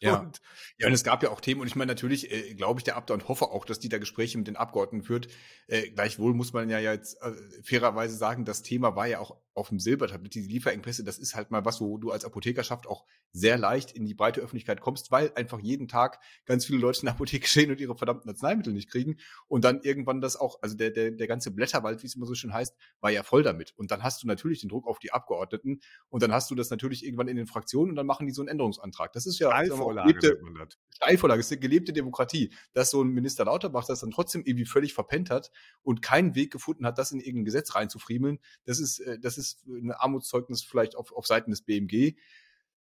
Ja. 0.00 0.20
Und, 0.20 0.40
ja, 0.78 0.86
und 0.86 0.92
es 0.92 1.04
gab 1.04 1.22
ja 1.22 1.30
auch 1.30 1.40
Themen, 1.40 1.60
und 1.60 1.66
ich 1.66 1.76
meine, 1.76 1.90
natürlich 1.90 2.32
äh, 2.32 2.54
glaube 2.54 2.80
ich 2.80 2.84
der 2.84 2.96
Abda 2.96 3.14
und 3.14 3.28
hoffe 3.28 3.46
auch, 3.50 3.64
dass 3.64 3.78
die 3.78 3.88
da 3.88 3.98
Gespräche 3.98 4.38
mit 4.38 4.46
den 4.46 4.56
Abgeordneten 4.56 5.04
führt. 5.04 5.28
Äh, 5.66 5.90
gleichwohl 5.90 6.32
muss 6.34 6.52
man 6.52 6.70
ja 6.70 6.78
jetzt 6.78 7.20
äh, 7.22 7.32
fairerweise 7.62 8.16
sagen, 8.16 8.44
das 8.44 8.62
Thema 8.62 8.96
war 8.96 9.06
ja 9.06 9.20
auch 9.20 9.36
auf 9.54 9.68
dem 9.68 9.78
Silbertablett, 9.78 10.34
die 10.34 10.40
Lieferengpässe, 10.40 11.04
das 11.04 11.18
ist 11.18 11.34
halt 11.34 11.50
mal 11.50 11.64
was, 11.64 11.80
wo 11.80 11.98
du 11.98 12.10
als 12.10 12.24
Apothekerschaft 12.24 12.86
auch 12.86 13.04
sehr 13.32 13.58
leicht 13.58 13.92
in 13.92 14.06
die 14.06 14.14
breite 14.14 14.40
Öffentlichkeit 14.40 14.80
kommst, 14.80 15.10
weil 15.10 15.32
einfach 15.34 15.60
jeden 15.60 15.86
Tag 15.86 16.20
ganz 16.46 16.64
viele 16.64 16.78
Leute 16.78 17.00
in 17.00 17.06
der 17.06 17.14
Apotheke 17.14 17.46
stehen 17.46 17.70
und 17.70 17.80
ihre 17.80 17.96
verdammten 17.96 18.30
Arzneimittel 18.30 18.72
nicht 18.72 18.90
kriegen. 18.90 19.18
Und 19.48 19.64
dann 19.64 19.82
irgendwann 19.82 20.20
das 20.20 20.36
auch, 20.36 20.58
also 20.62 20.76
der, 20.76 20.90
der, 20.90 21.10
der 21.10 21.26
ganze 21.26 21.50
Blätterwald, 21.50 22.02
wie 22.02 22.06
es 22.06 22.14
immer 22.14 22.26
so 22.26 22.34
schön 22.34 22.52
heißt, 22.52 22.74
war 23.00 23.10
ja 23.10 23.22
voll 23.22 23.42
damit. 23.42 23.74
Und 23.76 23.90
dann 23.90 24.02
hast 24.02 24.22
du 24.22 24.26
natürlich 24.26 24.60
den 24.60 24.68
Druck 24.68 24.86
auf 24.86 24.98
die 24.98 25.12
Abgeordneten 25.12 25.80
und 26.08 26.22
dann 26.22 26.32
hast 26.32 26.50
du 26.50 26.54
das 26.54 26.70
natürlich 26.70 27.04
irgendwann 27.04 27.28
in 27.28 27.36
den 27.36 27.46
Fraktionen 27.46 27.90
und 27.90 27.96
dann 27.96 28.06
machen 28.06 28.26
die 28.26 28.32
so 28.32 28.42
einen 28.42 28.48
Änderungsantrag. 28.48 29.12
Das 29.12 29.26
ist 29.26 29.38
ja 29.38 29.50
Steilvorlage, 29.92 30.20
gelebte, 30.20 30.76
Steilvorlage, 30.90 31.40
ist 31.40 31.52
eine 31.52 31.60
gelebte 31.60 31.92
Demokratie, 31.92 32.52
dass 32.72 32.90
so 32.90 33.02
ein 33.02 33.08
Minister 33.08 33.44
Lauterbach 33.44 33.86
das 33.86 34.00
dann 34.00 34.10
trotzdem 34.10 34.42
irgendwie 34.44 34.66
völlig 34.66 34.94
verpennt 34.94 35.30
hat 35.30 35.50
und 35.82 36.02
keinen 36.02 36.34
Weg 36.34 36.52
gefunden 36.52 36.86
hat, 36.86 36.98
das 36.98 37.12
in 37.12 37.20
irgendein 37.20 37.44
Gesetz 37.44 37.74
reinzufriemeln. 37.74 38.38
Das 38.64 38.80
ist, 38.80 39.00
äh, 39.00 39.18
das 39.18 39.38
ist 39.38 39.66
ein 39.66 39.92
Armutszeugnis 39.92 40.62
vielleicht 40.62 40.96
auf, 40.96 41.12
auf 41.12 41.26
Seiten 41.26 41.50
des 41.50 41.62
BMG. 41.62 42.16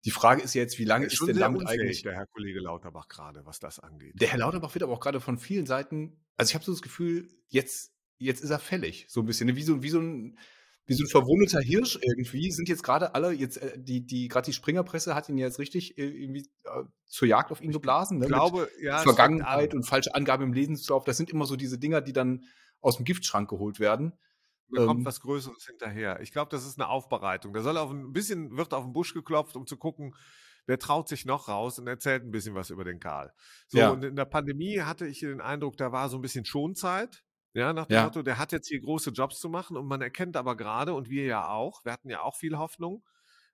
Die 0.04 0.10
Frage 0.10 0.42
ist 0.42 0.54
jetzt, 0.54 0.78
wie 0.78 0.84
lange 0.84 1.06
ist, 1.06 1.14
ist 1.14 1.26
denn 1.26 1.38
damit 1.38 1.66
eigentlich 1.66 2.02
der 2.02 2.14
Herr 2.14 2.26
Kollege 2.26 2.60
Lauterbach 2.60 3.08
gerade, 3.08 3.44
was 3.44 3.58
das 3.58 3.80
angeht? 3.80 4.12
Der 4.14 4.28
Herr 4.28 4.38
Lauterbach 4.38 4.74
wird 4.74 4.84
aber 4.84 4.92
auch 4.92 5.00
gerade 5.00 5.20
von 5.20 5.38
vielen 5.38 5.66
Seiten, 5.66 6.24
also 6.36 6.50
ich 6.50 6.54
habe 6.54 6.64
so 6.64 6.72
das 6.72 6.82
Gefühl, 6.82 7.28
jetzt 7.48 7.92
jetzt 8.18 8.42
ist 8.42 8.50
er 8.50 8.58
fällig, 8.58 9.06
so 9.08 9.20
ein 9.20 9.26
bisschen, 9.26 9.46
ne? 9.46 9.56
wie 9.56 9.62
so 9.62 9.82
wie 9.82 9.90
so 9.90 10.00
ein 10.00 10.38
wie 10.88 10.94
so 10.94 11.04
ein 11.04 11.08
verwundeter 11.08 11.60
Hirsch 11.60 11.98
irgendwie 12.02 12.50
sind 12.50 12.68
jetzt 12.68 12.82
gerade 12.82 13.14
alle 13.14 13.32
jetzt 13.32 13.58
äh, 13.58 13.78
die 13.78 14.04
die 14.04 14.26
gerade 14.26 14.46
die 14.46 14.52
Springerpresse 14.52 15.14
hat 15.14 15.28
ihn 15.28 15.38
jetzt 15.38 15.58
richtig 15.58 15.96
äh, 15.98 16.08
irgendwie 16.08 16.50
äh, 16.64 16.82
zur 17.06 17.28
Jagd 17.28 17.52
auf 17.52 17.60
ihn 17.60 17.70
geblasen, 17.70 18.18
ne? 18.18 18.24
Ich 18.24 18.32
glaube, 18.32 18.68
ja, 18.80 18.98
Vergangenheit 18.98 19.74
und 19.74 19.84
falsche 19.84 20.14
Angaben 20.14 20.44
im 20.44 20.52
Lebenslauf, 20.52 21.04
das 21.04 21.16
sind 21.16 21.30
immer 21.30 21.46
so 21.46 21.54
diese 21.54 21.78
Dinger, 21.78 22.00
die 22.00 22.12
dann 22.12 22.44
aus 22.80 22.96
dem 22.96 23.04
Giftschrank 23.04 23.48
geholt 23.48 23.78
werden 23.78 24.12
da 24.70 24.84
kommt 24.84 25.00
ähm, 25.00 25.06
was 25.06 25.20
Größeres 25.20 25.64
hinterher. 25.66 26.20
Ich 26.20 26.32
glaube, 26.32 26.50
das 26.50 26.66
ist 26.66 26.78
eine 26.78 26.88
Aufbereitung. 26.88 27.52
Da 27.52 27.62
soll 27.62 27.76
auf 27.78 27.90
ein 27.90 28.12
bisschen, 28.12 28.56
wird 28.56 28.74
auf 28.74 28.84
den 28.84 28.92
Busch 28.92 29.14
geklopft, 29.14 29.56
um 29.56 29.66
zu 29.66 29.76
gucken, 29.76 30.14
wer 30.66 30.78
traut 30.78 31.08
sich 31.08 31.24
noch 31.24 31.48
raus 31.48 31.78
und 31.78 31.86
erzählt 31.86 32.24
ein 32.24 32.30
bisschen 32.30 32.54
was 32.54 32.70
über 32.70 32.84
den 32.84 33.00
Karl. 33.00 33.32
So, 33.68 33.78
ja. 33.78 33.90
und 33.90 34.04
in 34.04 34.16
der 34.16 34.26
Pandemie 34.26 34.80
hatte 34.80 35.06
ich 35.06 35.20
den 35.20 35.40
Eindruck, 35.40 35.76
da 35.76 35.92
war 35.92 36.08
so 36.08 36.18
ein 36.18 36.22
bisschen 36.22 36.44
Schonzeit. 36.44 37.24
Ja, 37.58 37.72
nach 37.72 37.86
dem 37.86 37.94
ja. 37.94 38.04
Motto, 38.04 38.22
der 38.22 38.38
hat 38.38 38.52
jetzt 38.52 38.68
hier 38.68 38.80
große 38.80 39.10
Jobs 39.10 39.40
zu 39.40 39.48
machen 39.48 39.76
und 39.76 39.86
man 39.86 40.00
erkennt 40.00 40.36
aber 40.36 40.56
gerade, 40.56 40.94
und 40.94 41.10
wir 41.10 41.24
ja 41.24 41.48
auch, 41.48 41.84
wir 41.84 41.92
hatten 41.92 42.08
ja 42.08 42.22
auch 42.22 42.36
viel 42.36 42.56
Hoffnung, 42.56 43.02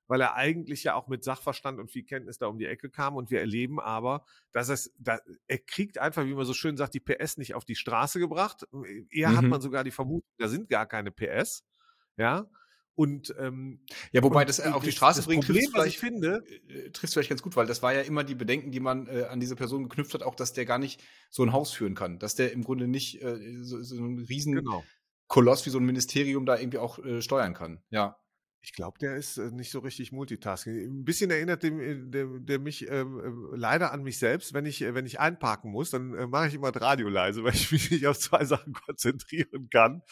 weil 0.06 0.20
er 0.20 0.34
eigentlich 0.34 0.84
ja 0.84 0.94
auch 0.94 1.08
mit 1.08 1.24
Sachverstand 1.24 1.80
und 1.80 1.90
viel 1.90 2.04
Kenntnis 2.04 2.36
da 2.36 2.48
um 2.48 2.58
die 2.58 2.66
Ecke 2.66 2.90
kam. 2.90 3.16
Und 3.16 3.30
wir 3.30 3.40
erleben 3.40 3.80
aber, 3.80 4.26
dass 4.52 4.68
es, 4.68 4.92
da, 4.98 5.18
er 5.46 5.58
kriegt 5.58 5.96
einfach, 5.96 6.26
wie 6.26 6.34
man 6.34 6.44
so 6.44 6.52
schön 6.52 6.76
sagt, 6.76 6.92
die 6.92 7.00
PS 7.00 7.38
nicht 7.38 7.54
auf 7.54 7.64
die 7.64 7.74
Straße 7.74 8.18
gebracht. 8.18 8.68
Eher 9.10 9.30
mhm. 9.30 9.36
hat 9.38 9.44
man 9.44 9.60
sogar 9.62 9.84
die 9.84 9.90
Vermutung, 9.90 10.30
da 10.36 10.48
sind 10.48 10.68
gar 10.68 10.84
keine 10.84 11.10
PS. 11.10 11.64
Ja. 12.18 12.46
Und 12.96 13.34
ähm, 13.38 13.80
ja, 14.12 14.22
wobei 14.22 14.42
und, 14.42 14.48
das 14.48 14.60
äh, 14.60 14.70
auf 14.70 14.84
die 14.84 14.92
Straße 14.92 15.18
das 15.18 15.26
bringt, 15.26 15.46
Problem, 15.46 15.68
was 15.72 15.86
ich 15.86 15.98
finde, 15.98 16.44
äh, 16.68 16.90
trifft 16.90 17.12
vielleicht 17.12 17.28
ganz 17.28 17.42
gut, 17.42 17.56
weil 17.56 17.66
das 17.66 17.82
war 17.82 17.92
ja 17.92 18.02
immer 18.02 18.22
die 18.22 18.36
Bedenken, 18.36 18.70
die 18.70 18.80
man 18.80 19.08
äh, 19.08 19.24
an 19.24 19.40
diese 19.40 19.56
Person 19.56 19.84
geknüpft 19.84 20.14
hat, 20.14 20.22
auch, 20.22 20.36
dass 20.36 20.52
der 20.52 20.64
gar 20.64 20.78
nicht 20.78 21.02
so 21.28 21.42
ein 21.42 21.52
Haus 21.52 21.72
führen 21.72 21.94
kann, 21.94 22.18
dass 22.18 22.36
der 22.36 22.52
im 22.52 22.62
Grunde 22.62 22.86
nicht 22.86 23.20
äh, 23.22 23.62
so, 23.62 23.82
so 23.82 23.96
ein 23.96 24.18
riesen 24.18 24.54
genau. 24.54 24.84
Koloss 25.26 25.66
wie 25.66 25.70
so 25.70 25.78
ein 25.78 25.84
Ministerium 25.84 26.46
da 26.46 26.56
irgendwie 26.56 26.78
auch 26.78 26.98
äh, 26.98 27.20
steuern 27.20 27.54
kann. 27.54 27.82
Ja. 27.90 28.16
Ich 28.60 28.72
glaube, 28.72 28.98
der 28.98 29.16
ist 29.16 29.36
äh, 29.36 29.50
nicht 29.50 29.70
so 29.70 29.80
richtig 29.80 30.10
Multitasking. 30.10 30.74
Ein 30.74 31.04
bisschen 31.04 31.30
erinnert 31.30 31.62
dem, 31.62 31.80
äh, 31.80 31.96
der, 31.96 32.26
der 32.38 32.58
mich 32.58 32.88
äh, 32.88 33.04
leider 33.52 33.92
an 33.92 34.02
mich 34.02 34.18
selbst. 34.18 34.54
Wenn 34.54 34.64
ich, 34.64 34.80
äh, 34.80 34.94
wenn 34.94 35.04
ich 35.04 35.20
einparken 35.20 35.70
muss, 35.70 35.90
dann 35.90 36.14
äh, 36.14 36.26
mache 36.26 36.48
ich 36.48 36.54
immer 36.54 36.72
das 36.72 36.82
Radio 36.82 37.08
leise, 37.08 37.42
weil 37.44 37.54
ich 37.54 37.72
mich 37.72 37.90
nicht 37.90 38.06
auf 38.06 38.18
zwei 38.18 38.44
Sachen 38.44 38.72
konzentrieren 38.72 39.68
kann. 39.70 40.02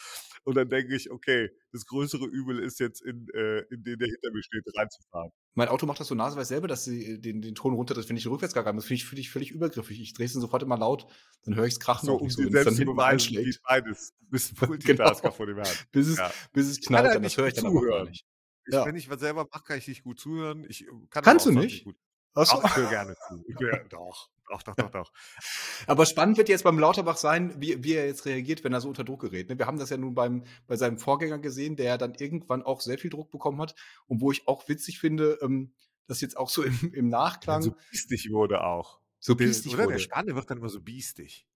Und 0.45 0.55
dann 0.55 0.69
denke 0.69 0.95
ich, 0.95 1.09
okay, 1.09 1.49
das 1.71 1.85
größere 1.85 2.25
Übel 2.25 2.59
ist 2.59 2.79
jetzt 2.79 3.01
in, 3.01 3.27
äh, 3.33 3.59
in 3.71 3.83
den, 3.83 3.97
der 3.97 4.09
hinter 4.09 4.31
mir 4.31 4.43
steht, 4.43 4.63
reinzufahren. 4.75 5.31
Mein 5.55 5.69
Auto 5.69 5.85
macht 5.85 5.99
das 5.99 6.07
so 6.07 6.15
naseweis 6.15 6.49
selber, 6.49 6.67
dass 6.67 6.83
sie 6.83 7.13
äh, 7.13 7.17
den, 7.17 7.41
den 7.41 7.55
Ton 7.55 7.73
runterdreht, 7.73 8.09
wenn 8.09 8.17
ich 8.17 8.23
den 8.23 8.31
Rückwärtsgang 8.31 8.65
habe. 8.65 8.75
Das 8.75 8.85
finde 8.85 8.95
ich, 8.95 9.05
find 9.05 9.19
ich 9.19 9.31
völlig 9.31 9.51
übergriffig. 9.51 10.01
Ich 10.01 10.13
drehe 10.13 10.25
es 10.25 10.33
dann 10.33 10.41
sofort 10.41 10.63
immer 10.63 10.77
laut, 10.77 11.07
dann 11.45 11.55
höre 11.55 11.65
ich 11.65 11.73
es 11.73 11.79
krachen. 11.79 12.07
So, 12.07 12.15
um 12.15 12.29
so, 12.29 12.43
dir 12.43 12.51
selbst 12.51 12.75
zu 12.75 12.85
beweisen, 12.85 13.37
wie 13.37 13.55
beides. 13.63 14.13
Multitasker 14.67 15.21
genau. 15.21 15.33
vor 15.33 15.45
dem 15.45 15.57
Herrn. 15.57 15.75
Bis 15.91 16.07
es, 16.07 16.17
ja. 16.17 16.31
bis 16.51 16.67
es 16.67 16.81
knallt, 16.81 17.15
dann 17.15 17.23
das 17.23 17.37
höre 17.37 17.47
ich 17.47 17.53
dann 17.53 17.67
aber 17.67 17.85
gar 17.85 18.05
nicht. 18.05 18.25
Ich, 18.65 18.73
ja. 18.73 18.85
Wenn 18.85 18.95
ich 18.95 19.09
was 19.09 19.19
selber 19.19 19.47
mache, 19.51 19.63
kann 19.63 19.77
ich 19.77 19.87
nicht 19.87 20.03
gut 20.03 20.19
zuhören. 20.19 20.65
Ich 20.67 20.83
äh, 20.83 20.91
kann 21.09 21.23
Kannst 21.23 21.45
du 21.45 21.51
nicht? 21.51 21.83
Gut. 21.83 21.95
So. 22.33 22.41
Auch, 22.41 22.63
ich 22.63 22.75
höre 22.75 22.89
gerne 22.89 23.15
zu. 23.27 23.43
Ich 23.47 23.55
höre, 23.59 23.85
doch, 23.89 24.29
doch, 24.49 24.63
doch, 24.63 24.75
doch, 24.75 24.89
doch. 24.89 25.11
Aber 25.87 26.05
spannend 26.05 26.37
wird 26.37 26.49
jetzt 26.49 26.63
beim 26.63 26.79
Lauterbach 26.79 27.17
sein, 27.17 27.53
wie, 27.61 27.83
wie 27.83 27.93
er 27.93 28.05
jetzt 28.05 28.25
reagiert, 28.25 28.63
wenn 28.63 28.73
er 28.73 28.81
so 28.81 28.89
unter 28.89 29.03
Druck 29.03 29.21
gerät. 29.21 29.49
Ne? 29.49 29.57
Wir 29.57 29.67
haben 29.67 29.79
das 29.79 29.89
ja 29.89 29.97
nun 29.97 30.13
beim, 30.15 30.43
bei 30.67 30.75
seinem 30.75 30.97
Vorgänger 30.97 31.39
gesehen, 31.39 31.75
der 31.75 31.85
ja 31.85 31.97
dann 31.97 32.13
irgendwann 32.15 32.63
auch 32.63 32.81
sehr 32.81 32.97
viel 32.97 33.09
Druck 33.09 33.31
bekommen 33.31 33.61
hat 33.61 33.75
und 34.07 34.21
wo 34.21 34.31
ich 34.31 34.47
auch 34.47 34.67
witzig 34.67 34.99
finde, 34.99 35.39
ähm, 35.41 35.73
dass 36.07 36.21
jetzt 36.21 36.37
auch 36.37 36.49
so 36.49 36.63
im, 36.63 36.93
im 36.93 37.09
Nachklang. 37.09 37.61
so 37.61 37.75
biestig 37.91 38.31
wurde 38.31 38.63
auch. 38.63 38.99
So 39.19 39.35
biestig 39.35 39.73
Oder? 39.73 39.85
wurde. 39.85 39.93
Der 39.93 39.99
Spanier 39.99 40.35
wird 40.35 40.49
dann 40.49 40.57
immer 40.57 40.69
so 40.69 40.81
biestig. 40.81 41.47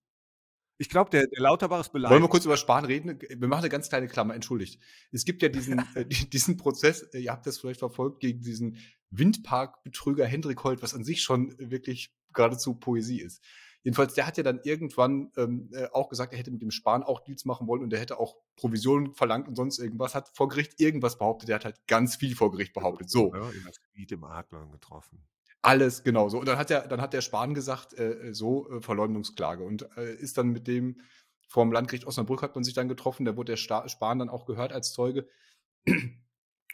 Ich 0.80 0.88
glaube, 0.88 1.10
der, 1.10 1.26
der 1.26 1.42
Lauterbach 1.42 1.80
ist 1.80 1.92
beleidigt. 1.92 2.12
Wollen 2.12 2.22
wir 2.22 2.28
kurz 2.28 2.44
über 2.44 2.56
Spahn 2.56 2.84
reden? 2.84 3.18
Wir 3.20 3.48
machen 3.48 3.60
eine 3.60 3.68
ganz 3.68 3.88
kleine 3.88 4.06
Klammer, 4.06 4.34
entschuldigt. 4.34 4.80
Es 5.10 5.24
gibt 5.24 5.42
ja 5.42 5.48
diesen, 5.48 5.84
äh, 5.94 6.06
diesen 6.06 6.56
Prozess, 6.56 7.02
äh, 7.02 7.18
ihr 7.18 7.32
habt 7.32 7.46
das 7.46 7.58
vielleicht 7.58 7.80
verfolgt, 7.80 8.20
gegen 8.20 8.40
diesen 8.40 8.78
Windparkbetrüger 9.10 10.24
Hendrik 10.24 10.62
Holt, 10.64 10.82
was 10.82 10.94
an 10.94 11.02
sich 11.02 11.22
schon 11.22 11.54
wirklich 11.58 12.14
geradezu 12.38 12.74
Poesie 12.74 13.20
ist. 13.20 13.44
Jedenfalls, 13.82 14.14
der 14.14 14.26
hat 14.26 14.36
ja 14.36 14.42
dann 14.42 14.60
irgendwann 14.64 15.30
ähm, 15.36 15.70
äh, 15.72 15.86
auch 15.92 16.08
gesagt, 16.08 16.32
er 16.32 16.38
hätte 16.38 16.50
mit 16.50 16.62
dem 16.62 16.70
Spahn 16.70 17.02
auch 17.02 17.20
Deals 17.20 17.44
machen 17.44 17.66
wollen 17.66 17.82
und 17.82 17.92
er 17.92 18.00
hätte 18.00 18.18
auch 18.18 18.36
Provisionen 18.56 19.14
verlangt 19.14 19.48
und 19.48 19.54
sonst 19.54 19.78
irgendwas, 19.78 20.14
hat 20.14 20.30
vor 20.34 20.48
Gericht 20.48 20.80
irgendwas 20.80 21.18
behauptet. 21.18 21.48
Der 21.48 21.56
hat 21.56 21.64
halt 21.64 21.86
ganz 21.86 22.16
viel 22.16 22.34
vor 22.34 22.50
Gericht 22.50 22.74
behauptet. 22.74 23.10
So. 23.10 23.34
Ja, 23.34 23.48
in 23.50 23.64
das 23.64 23.80
Gebiet 23.80 24.12
im 24.12 24.24
Adlern 24.24 24.70
getroffen. 24.70 25.24
Alles 25.62 26.02
genau 26.04 26.28
so. 26.28 26.38
Und 26.38 26.46
dann 26.46 26.58
hat 26.58 26.70
der, 26.70 26.86
dann 26.86 27.00
hat 27.00 27.12
der 27.12 27.20
Spahn 27.20 27.54
gesagt, 27.54 27.94
äh, 27.94 28.32
so 28.32 28.70
äh, 28.70 28.80
Verleumdungsklage 28.80 29.64
und 29.64 29.88
äh, 29.96 30.14
ist 30.14 30.38
dann 30.38 30.48
mit 30.48 30.66
dem 30.66 31.00
vom 31.48 31.72
Landgericht 31.72 32.06
Osnabrück 32.06 32.42
hat 32.42 32.54
man 32.54 32.64
sich 32.64 32.74
dann 32.74 32.88
getroffen. 32.88 33.24
Da 33.24 33.36
wurde 33.36 33.52
der 33.52 33.56
Sta 33.56 33.88
Spahn 33.88 34.18
dann 34.18 34.28
auch 34.28 34.44
gehört 34.44 34.72
als 34.72 34.92
Zeuge. 34.92 35.26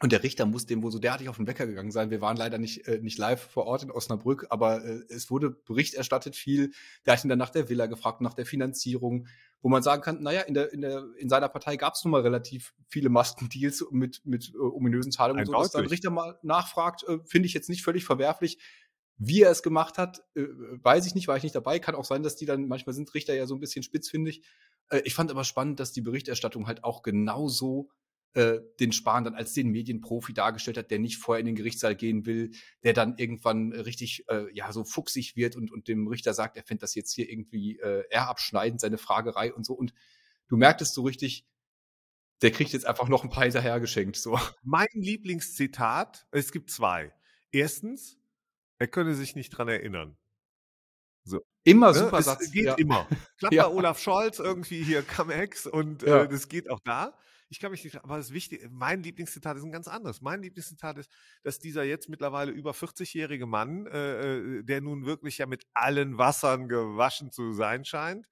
Und 0.01 0.11
der 0.11 0.25
Richter 0.25 0.45
muss 0.45 0.67
dem 0.67 0.83
wohl 0.83 0.91
so 0.91 0.99
derartig 0.99 1.29
auf 1.29 1.37
den 1.37 1.47
Wecker 1.47 1.67
gegangen 1.67 1.93
sein. 1.93 2.11
Wir 2.11 2.21
waren 2.21 2.37
leider 2.37 2.59
nicht, 2.59 2.89
äh, 2.89 2.99
nicht 2.99 3.17
live 3.17 3.41
vor 3.41 3.67
Ort 3.67 3.85
in 3.85 3.93
Osnabrück, 3.93 4.47
aber 4.51 4.85
äh, 4.85 5.05
es 5.09 5.31
wurde 5.31 5.51
Bericht 5.51 5.95
erstattet 5.95 6.35
viel. 6.35 6.73
Der 7.07 7.13
hat 7.13 7.25
ihn 7.25 7.29
dann 7.29 7.39
nach 7.39 7.51
der 7.51 7.69
Villa 7.69 7.87
gefragt, 7.87 8.21
nach 8.21 8.35
der 8.35 8.45
Finanzierung, 8.45 9.29
wo 9.63 9.69
man 9.69 9.85
sagen 9.85 10.03
kann, 10.03 10.21
naja, 10.21 10.41
in, 10.43 10.55
der, 10.55 10.73
in, 10.73 10.81
der, 10.81 11.05
in 11.17 11.29
seiner 11.29 11.49
Partei 11.49 11.77
gab 11.77 11.95
es 11.95 12.05
nun 12.05 12.11
mal 12.11 12.23
relativ 12.23 12.75
viele 12.89 13.09
Maskendeals 13.09 13.85
mit, 13.93 14.21
mit 14.25 14.53
äh, 14.53 14.59
ominösen 14.59 15.13
Zahlungen. 15.13 15.47
Und 15.47 15.47
so, 15.47 15.63
dass 15.63 15.71
der 15.71 15.89
Richter 15.89 16.11
mal 16.11 16.39
nachfragt, 16.43 17.05
äh, 17.05 17.19
finde 17.25 17.47
ich 17.47 17.55
jetzt 17.55 17.69
nicht 17.69 17.85
völlig 17.85 18.05
verwerflich. 18.05 18.59
Wie 19.17 19.43
er 19.43 19.53
es 19.53 19.63
gemacht 19.63 19.97
hat, 19.97 20.25
äh, 20.35 20.43
weiß 20.43 21.07
ich 21.07 21.15
nicht, 21.15 21.29
war 21.29 21.37
ich 21.37 21.45
nicht 21.45 21.55
dabei. 21.55 21.79
Kann 21.79 21.95
auch 21.95 22.05
sein, 22.05 22.25
dass 22.25 22.35
die 22.35 22.47
dann, 22.47 22.67
manchmal 22.67 22.95
sind 22.95 23.15
Richter 23.15 23.35
ja 23.35 23.47
so 23.47 23.55
ein 23.55 23.61
bisschen 23.61 23.85
spitzfindig. 23.85 24.43
Äh, 24.89 25.03
ich 25.05 25.15
fand 25.15 25.31
aber 25.31 25.45
spannend, 25.45 25.79
dass 25.79 25.93
die 25.93 26.03
Berichterstattung 26.03 26.67
halt 26.67 26.83
auch 26.83 27.03
genauso 27.05 27.91
äh, 28.35 28.61
den 28.81 28.93
Spahn 28.93 29.25
dann 29.25 29.35
als 29.35 29.53
den 29.55 29.71
Medienprofi 29.71 30.35
dargestellt 30.35 30.77
hat, 30.77 30.91
der 30.91 30.99
nicht 30.99 31.19
vorher 31.19 31.41
in 31.41 31.47
den 31.47 31.55
Gerichtssaal 31.55 31.95
gehen 31.95 32.27
will, 32.27 32.51
der 32.83 32.93
dann 32.93 33.17
irgendwann 33.17 33.73
richtig 33.73 34.25
äh, 34.29 34.53
ja 34.53 34.73
so 34.73 34.85
fuchsig 34.85 35.37
wird 35.37 35.57
und, 35.57 35.71
und 35.71 35.89
dem 35.89 36.09
Richter 36.09 36.35
sagt, 36.35 36.57
er 36.57 36.65
fände 36.65 36.81
das 36.81 36.95
jetzt 36.95 37.13
hier 37.13 37.31
irgendwie 37.31 37.79
äh, 37.79 38.05
eher 38.11 38.29
abschneidend, 38.29 38.81
seine 38.81 38.99
Fragerei 38.99 39.53
und 39.53 39.65
so. 39.65 39.75
Und 39.75 39.95
du 40.49 40.57
merktest 40.57 40.95
so 40.95 41.03
richtig, 41.03 41.47
der 42.43 42.51
kriegt 42.51 42.73
jetzt 42.73 42.87
einfach 42.87 43.09
noch 43.09 43.25
ein 43.25 43.31
paar 43.31 43.45
hinterher 43.45 43.81
geschenkt. 43.81 44.17
So. 44.17 44.39
Mein 44.63 44.89
Lieblingszitat, 44.93 46.27
es 46.31 46.53
gibt 46.53 46.71
zwei. 46.71 47.13
Erstens, 47.53 48.19
er 48.79 48.89
könne 48.89 49.15
sich 49.15 49.37
nicht 49.37 49.51
dran 49.51 49.69
erinnern. 49.69 50.17
So. 51.25 51.41
Immer 51.63 51.93
ne? 51.93 51.99
super 52.01 52.19
es 52.19 52.27
Satz. 52.27 52.51
geht 52.51 52.65
ja. 52.67 52.75
immer. 52.75 53.09
Klappt 53.39 53.55
ja. 53.55 53.69
bei 53.69 53.75
Olaf 53.75 53.99
Scholz 53.99 54.39
irgendwie 54.39 54.83
hier 54.83 55.03
Come-Ex 55.03 55.67
und 55.67 56.03
ja. 56.03 56.25
äh, 56.25 56.29
das 56.29 56.49
geht 56.49 56.69
auch 56.69 56.81
da. 56.81 57.17
Ich 57.55 57.61
kann 57.61 57.71
mich 57.71 57.85
nicht, 57.85 58.03
aber 58.03 58.17
das 58.17 58.33
Wichtige, 58.33 58.69
mein 58.69 59.05
Lieblingszitat 59.05 59.57
ist 59.57 59.63
ein 59.63 59.71
ganz 59.71 59.87
anderes. 59.87 60.21
Mein 60.21 60.43
Lieblingszitat 60.43 60.99
ist, 60.99 61.09
dass 61.45 61.61
dieser 61.61 61.85
jetzt 61.85 62.09
mittlerweile 62.09 62.51
über 62.51 62.73
40-jährige 62.73 63.47
Mann, 63.47 63.87
äh, 63.87 64.39
äh, 64.39 64.63
der 64.65 64.81
nun 64.81 65.07
wirklich 65.07 65.39
ja 65.39 65.47
mit 65.47 65.65
allen 65.73 66.19
Wassern 66.19 66.69
gewaschen 66.69 67.31
zu 67.31 67.53
sein 67.53 67.85
scheint, 67.85 68.27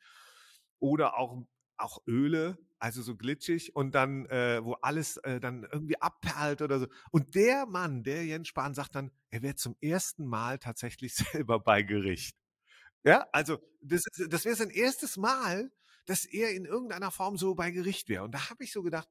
oder 0.80 1.16
auch, 1.16 1.40
auch 1.76 2.02
Öle, 2.08 2.58
also 2.80 3.00
so 3.00 3.14
glitschig 3.14 3.76
und 3.76 3.94
dann, 3.94 4.26
äh, 4.26 4.58
wo 4.64 4.72
alles 4.82 5.18
äh, 5.18 5.38
dann 5.38 5.68
irgendwie 5.70 6.00
abperlt 6.00 6.60
oder 6.60 6.80
so. 6.80 6.88
Und 7.12 7.36
der 7.36 7.66
Mann, 7.66 8.02
der 8.02 8.26
Jens 8.26 8.48
Spahn, 8.48 8.74
sagt 8.74 8.96
dann, 8.96 9.12
er 9.30 9.42
wäre 9.42 9.54
zum 9.54 9.76
ersten 9.80 10.26
Mal 10.26 10.58
tatsächlich 10.58 11.14
selber 11.32 11.60
bei 11.60 11.82
Gericht. 11.82 12.36
Ja, 13.04 13.28
also 13.30 13.60
das, 13.82 14.02
das 14.28 14.44
wäre 14.44 14.56
sein 14.56 14.70
erstes 14.70 15.16
Mal, 15.16 15.70
dass 16.06 16.25
er 16.25 16.52
in 16.52 16.64
irgendeiner 16.64 17.11
Form 17.11 17.37
so 17.37 17.54
bei 17.54 17.71
Gericht 17.71 18.09
wäre. 18.09 18.25
Und 18.25 18.32
da 18.32 18.50
habe 18.50 18.64
ich 18.64 18.73
so 18.73 18.82
gedacht, 18.82 19.09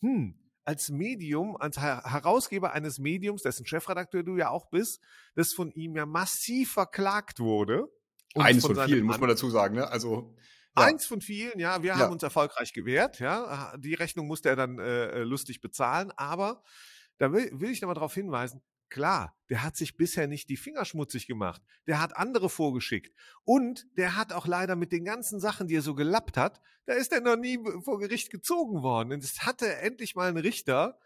hm, 0.00 0.38
als 0.64 0.90
Medium, 0.90 1.56
als 1.56 1.78
Herausgeber 1.78 2.72
eines 2.72 2.98
Mediums, 2.98 3.42
dessen 3.42 3.64
Chefredakteur 3.64 4.22
du 4.22 4.36
ja 4.36 4.50
auch 4.50 4.68
bist, 4.68 5.00
das 5.34 5.52
von 5.52 5.70
ihm 5.72 5.96
ja 5.96 6.04
massiv 6.04 6.72
verklagt 6.72 7.40
wurde. 7.40 7.88
Eines 8.34 8.66
von, 8.66 8.74
von 8.74 8.86
vielen, 8.86 9.06
muss 9.06 9.18
man 9.18 9.30
dazu 9.30 9.48
sagen, 9.48 9.76
ne? 9.76 9.88
Also 9.88 10.34
ja. 10.76 10.84
Eins 10.84 11.06
von 11.06 11.20
vielen, 11.20 11.58
ja. 11.58 11.82
Wir 11.82 11.90
ja. 11.90 11.98
haben 11.98 12.12
uns 12.12 12.22
erfolgreich 12.22 12.72
gewehrt, 12.72 13.18
ja. 13.18 13.76
Die 13.78 13.94
Rechnung 13.94 14.26
musste 14.26 14.50
er 14.50 14.56
dann 14.56 14.78
äh, 14.78 15.22
lustig 15.22 15.60
bezahlen, 15.60 16.12
aber 16.16 16.62
da 17.18 17.32
will, 17.32 17.50
will 17.52 17.70
ich 17.70 17.80
nochmal 17.80 17.94
darauf 17.94 18.14
hinweisen, 18.14 18.62
Klar, 18.88 19.36
der 19.50 19.62
hat 19.62 19.76
sich 19.76 19.96
bisher 19.96 20.26
nicht 20.26 20.48
die 20.48 20.56
Finger 20.56 20.84
schmutzig 20.84 21.26
gemacht. 21.26 21.62
Der 21.86 22.00
hat 22.00 22.16
andere 22.16 22.48
vorgeschickt. 22.48 23.14
Und 23.44 23.86
der 23.96 24.16
hat 24.16 24.32
auch 24.32 24.46
leider 24.46 24.76
mit 24.76 24.92
den 24.92 25.04
ganzen 25.04 25.40
Sachen, 25.40 25.68
die 25.68 25.76
er 25.76 25.82
so 25.82 25.94
gelappt 25.94 26.36
hat, 26.36 26.60
da 26.86 26.94
ist 26.94 27.12
er 27.12 27.20
noch 27.20 27.36
nie 27.36 27.58
vor 27.84 27.98
Gericht 27.98 28.30
gezogen 28.30 28.82
worden. 28.82 29.12
Und 29.12 29.22
es 29.22 29.44
hatte 29.44 29.76
endlich 29.76 30.14
mal 30.14 30.28
einen 30.28 30.38
Richter, 30.38 30.98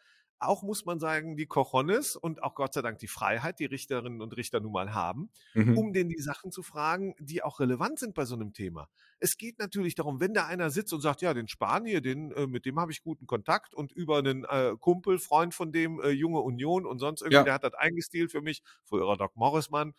auch 0.43 0.63
muss 0.63 0.85
man 0.85 0.99
sagen, 0.99 1.37
die 1.37 1.47
Cojones 1.47 2.17
und 2.17 2.43
auch 2.43 2.55
Gott 2.55 2.75
sei 2.75 2.83
Dank 2.83 2.99
die 2.99 3.09
Freiheit, 3.09 3.59
die 3.59 3.67
Richterinnen 3.67 4.21
und 4.21 4.37
Richter 4.37 4.61
nun 4.61 4.73
mal 4.73 4.95
haben, 4.95 5.31
mhm. 5.55 5.77
um 5.79 5.93
den 5.93 6.09
die 6.09 6.21
Sachen 6.21 6.51
zu 6.51 6.63
fragen, 6.63 7.15
die 7.19 7.43
auch 7.43 7.61
relevant 7.61 7.99
sind 7.99 8.15
bei 8.15 8.25
so 8.25 8.35
einem 8.35 8.53
Thema. 8.53 8.89
Es 9.21 9.37
geht 9.37 9.59
natürlich 9.59 9.95
darum, 9.95 10.21
wenn 10.21 10.35
da 10.35 10.47
einer 10.47 10.71
sitzt 10.71 10.93
und 10.93 11.01
sagt, 11.01 11.23
ja, 11.23 11.35
den 11.35 11.49
Spanier, 11.49 12.01
den, 12.01 12.33
äh, 12.33 12.47
mit 12.47 12.67
dem 12.67 12.79
habe 12.81 12.93
ich 12.93 13.03
guten 13.03 13.27
Kontakt 13.27 13.75
und 13.75 13.93
über 13.93 14.19
einen 14.19 14.45
äh, 14.45 14.75
Kumpel, 14.79 15.19
Freund 15.19 15.55
von 15.55 15.73
dem, 15.73 16.01
äh, 16.01 16.11
Junge 16.11 16.41
Union 16.41 16.87
und 16.87 16.99
sonst 16.99 17.23
irgendwie, 17.23 17.37
ja. 17.37 17.45
der 17.45 17.55
hat 17.55 17.65
das 17.65 17.75
eingestielt 17.75 18.31
für 18.31 18.41
mich, 18.41 18.63
früherer 18.85 19.17
Doc 19.17 19.37
Morrismann, 19.37 19.95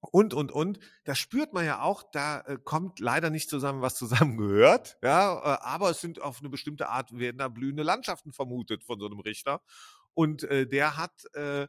und, 0.00 0.34
und, 0.34 0.50
und. 0.50 0.78
Da 1.04 1.14
spürt 1.14 1.52
man 1.52 1.64
ja 1.64 1.82
auch, 1.82 2.02
da 2.02 2.40
äh, 2.42 2.58
kommt 2.62 3.00
leider 3.00 3.30
nicht 3.30 3.50
zusammen, 3.50 3.82
was 3.82 3.96
zusammengehört. 3.96 4.98
Ja, 5.02 5.34
äh, 5.34 5.58
aber 5.62 5.90
es 5.90 6.00
sind 6.00 6.20
auf 6.20 6.40
eine 6.40 6.48
bestimmte 6.48 6.88
Art, 6.88 7.16
werden 7.16 7.38
da 7.38 7.48
blühende 7.48 7.82
Landschaften 7.82 8.32
vermutet 8.32 8.84
von 8.84 8.98
so 8.98 9.06
einem 9.06 9.20
Richter. 9.20 9.62
Und 10.14 10.42
äh, 10.44 10.66
der 10.66 10.96
hat, 10.96 11.24
äh, 11.34 11.68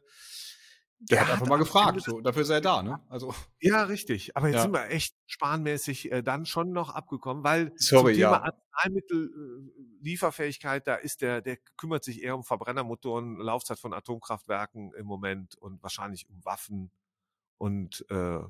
der, 1.04 1.08
der 1.08 1.20
hat 1.20 1.30
einfach 1.30 1.48
mal 1.48 1.58
gefragt, 1.58 2.00
so, 2.02 2.20
dafür 2.20 2.42
ist 2.42 2.50
er 2.50 2.60
da, 2.60 2.82
ne? 2.82 3.00
Also. 3.08 3.34
Ja, 3.60 3.84
richtig. 3.84 4.36
Aber 4.36 4.48
jetzt 4.48 4.56
ja. 4.56 4.62
sind 4.62 4.72
wir 4.72 4.90
echt 4.90 5.14
spanmäßig 5.26 6.10
äh, 6.12 6.22
dann 6.22 6.44
schon 6.46 6.72
noch 6.72 6.90
abgekommen, 6.90 7.44
weil 7.44 7.72
Sorry, 7.76 8.14
zum 8.14 8.20
Thema 8.20 8.44
ja. 8.44 8.52
Arzneimittellieferfähigkeit, 8.74 10.86
da 10.86 10.94
ist 10.94 11.22
der, 11.22 11.42
der 11.42 11.58
kümmert 11.76 12.04
sich 12.04 12.22
eher 12.22 12.36
um 12.36 12.44
Verbrennermotoren, 12.44 13.38
Laufzeit 13.38 13.78
von 13.78 13.92
Atomkraftwerken 13.92 14.94
im 14.94 15.06
Moment 15.06 15.56
und 15.56 15.82
wahrscheinlich 15.82 16.28
um 16.28 16.44
Waffen 16.44 16.90
und 17.62 18.04
äh, 18.10 18.40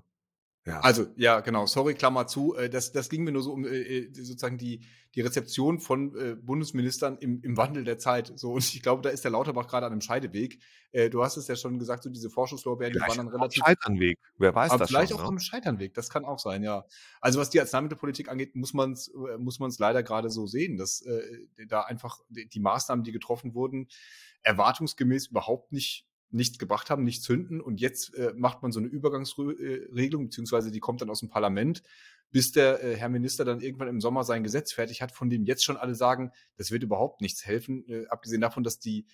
ja. 0.65 0.81
Also, 0.81 1.07
ja, 1.17 1.41
genau, 1.41 1.67
sorry, 1.67 1.93
Klammer 1.93 2.27
zu. 2.29 2.55
Äh, 2.55 2.71
das, 2.71 2.93
das 2.93 3.11
ging 3.11 3.25
mir 3.25 3.33
nur 3.33 3.43
so 3.43 3.53
um 3.53 3.67
äh, 3.67 3.69
äh, 3.69 4.15
sozusagen 4.15 4.57
die, 4.57 4.81
die 5.15 5.21
Rezeption 5.21 5.81
von 5.81 6.15
Bundesministern 6.43 7.19
im, 7.19 7.43
im 7.43 7.59
Wandel 7.59 7.85
der 7.85 7.99
Zeit. 7.99 8.33
So, 8.37 8.53
und 8.53 8.65
ich 8.65 8.81
glaube, 8.81 9.03
da 9.03 9.11
ist 9.11 9.23
der 9.25 9.31
Lauterbach 9.33 9.67
gerade 9.67 9.85
an 9.85 9.93
einem 9.93 10.01
Scheideweg. 10.01 10.59
Du 11.11 11.23
hast 11.23 11.37
es 11.37 11.49
ja 11.49 11.57
schon 11.57 11.79
gesagt, 11.79 12.05
so 12.05 12.09
diese 12.09 12.31
Vorschusslorbeeren, 12.31 12.95
die 12.95 13.01
waren 13.01 13.19
dann 13.19 13.29
relativ. 13.29 13.63
Scheiternweg, 13.63 14.19
wer 14.39 14.55
weiß 14.55 14.71
aber 14.71 14.79
das 14.79 14.89
Vielleicht 14.89 15.11
schon, 15.11 15.21
auch 15.21 15.25
ne? 15.25 15.29
am 15.29 15.39
Scheiternweg, 15.39 15.93
das 15.93 16.09
kann 16.09 16.25
auch 16.25 16.39
sein, 16.39 16.63
ja. 16.63 16.87
Also, 17.21 17.41
was 17.41 17.51
die 17.51 17.61
Arzneimittelpolitik 17.61 18.31
angeht, 18.31 18.57
muss 18.57 18.73
man 18.73 18.93
es 18.93 19.13
muss 19.37 19.59
man's 19.59 19.79
leider 19.79 20.03
gerade 20.03 20.31
so 20.31 20.47
sehen, 20.47 20.79
dass 20.79 21.03
äh, 21.03 21.21
da 21.69 21.83
einfach 21.83 22.21
die 22.31 22.61
Maßnahmen, 22.61 23.05
die 23.05 23.13
getroffen 23.13 23.53
wurden, 23.53 23.89
erwartungsgemäß 24.45 25.27
überhaupt 25.27 25.73
nicht 25.73 26.07
nichts 26.33 26.59
gebracht 26.59 26.91
haben, 26.91 27.05
nicht 27.05 27.23
zünden. 27.23 27.61
Und 27.61 27.81
jetzt 27.81 28.15
äh, 28.15 28.33
macht 28.37 28.63
man 28.63 28.73
so 28.73 28.81
eine 28.81 28.89
Übergangsregelung, 28.89 30.25
beziehungsweise 30.25 30.71
die 30.71 30.81
kommt 30.81 31.01
dann 31.01 31.11
aus 31.11 31.21
dem 31.21 31.29
Parlament, 31.29 31.83
bis 32.31 32.53
der 32.53 32.83
äh, 32.83 32.97
Herr 32.97 33.09
Minister 33.09 33.45
dann 33.45 33.61
irgendwann 33.61 33.89
im 33.89 34.01
Sommer 34.01 34.25
sein 34.25 34.43
Gesetz 34.43 34.73
fertig 34.73 35.03
hat, 35.03 35.13
von 35.13 35.31
dem 35.31 35.45
jetzt 35.45 35.65
schon 35.65 35.77
alle 35.77 35.95
sagen, 35.95 36.33
das 36.57 36.71
wird 36.71 36.83
überhaupt 36.83 37.21
nichts 37.21 37.45
helfen, 37.45 37.87
äh, 37.89 38.07
abgesehen 38.09 38.41
davon, 38.41 38.65
dass 38.65 38.79
die 38.79 39.07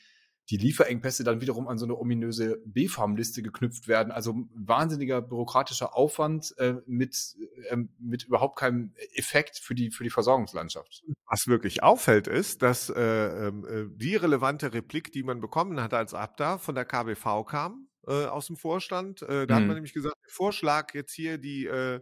die 0.51 0.57
Lieferengpässe 0.57 1.25
dann 1.25 1.41
wiederum 1.41 1.69
an 1.69 1.79
so 1.79 1.85
eine 1.85 1.99
ominöse 1.99 2.63
B-Farm-Liste 2.65 3.43
geknüpft 3.43 3.87
werden. 3.87 4.11
Also 4.11 4.35
wahnsinniger 4.55 5.21
bürokratischer 5.21 5.95
Aufwand 5.95 6.55
äh, 6.59 6.77
mit, 6.87 7.37
äh, 7.69 7.77
mit 7.99 8.25
überhaupt 8.25 8.59
keinem 8.59 8.93
Effekt 9.15 9.59
für 9.59 9.75
die, 9.75 9.91
für 9.91 10.05
die 10.05 10.11
Versorgungslandschaft. 10.11 11.03
Was 11.27 11.47
wirklich 11.49 11.83
auffällt, 11.83 12.27
ist, 12.27 12.63
dass 12.63 12.89
äh, 12.89 13.03
ähm, 13.03 13.67
äh, 13.67 13.85
die 13.95 14.17
relevante 14.17 14.73
Replik, 14.73 15.13
die 15.13 15.23
man 15.23 15.41
bekommen 15.41 15.81
hat 15.83 15.93
als 15.93 16.15
Abda, 16.15 16.57
von 16.57 16.75
der 16.75 16.87
KBV 16.87 17.45
kam, 17.45 17.89
äh, 18.07 18.25
aus 18.25 18.47
dem 18.47 18.57
Vorstand. 18.57 19.21
Äh, 19.23 19.47
da 19.47 19.57
hm. 19.57 19.63
hat 19.63 19.67
man 19.67 19.75
nämlich 19.75 19.93
gesagt, 19.93 20.17
der 20.25 20.33
Vorschlag 20.33 20.95
jetzt 20.95 21.13
hier 21.13 21.37
die 21.37 21.67
äh, 21.67 22.01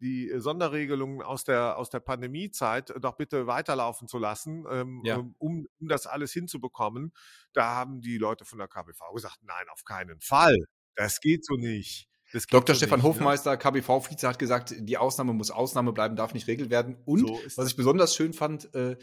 die 0.00 0.30
äh, 0.30 0.40
Sonderregelungen 0.40 1.22
aus 1.22 1.44
der, 1.44 1.78
aus 1.78 1.90
der 1.90 2.00
Pandemiezeit 2.00 2.92
doch 3.00 3.16
bitte 3.16 3.46
weiterlaufen 3.46 4.08
zu 4.08 4.18
lassen, 4.18 4.64
ähm, 4.70 5.02
ja. 5.04 5.18
Ähm, 5.18 5.34
um, 5.38 5.66
um 5.80 5.88
das 5.88 6.06
alles 6.06 6.32
hinzubekommen. 6.32 7.12
Da 7.52 7.74
haben 7.74 8.00
die 8.00 8.18
Leute 8.18 8.44
von 8.44 8.58
der 8.58 8.68
KBV 8.68 9.12
gesagt, 9.14 9.38
nein, 9.42 9.66
auf 9.72 9.84
keinen 9.84 10.20
Fall. 10.20 10.56
Das 10.94 11.20
geht 11.20 11.44
so 11.44 11.54
nicht. 11.54 12.08
Dr. 12.50 12.74
So 12.74 12.78
Stefan 12.78 12.98
nicht, 12.98 13.04
ne? 13.04 13.14
Hofmeister, 13.14 13.52
ne? 13.52 13.58
KBV-Vize, 13.58 14.28
hat 14.28 14.38
gesagt, 14.38 14.74
die 14.76 14.98
Ausnahme 14.98 15.32
muss 15.32 15.50
Ausnahme 15.50 15.92
bleiben, 15.92 16.16
darf 16.16 16.34
nicht 16.34 16.48
Regel 16.48 16.70
werden. 16.70 16.96
Und 17.04 17.20
so 17.20 17.40
was 17.56 17.68
ich 17.68 17.76
besonders 17.76 18.14
schön 18.14 18.32
fand, 18.32 18.74
äh, 18.74 18.96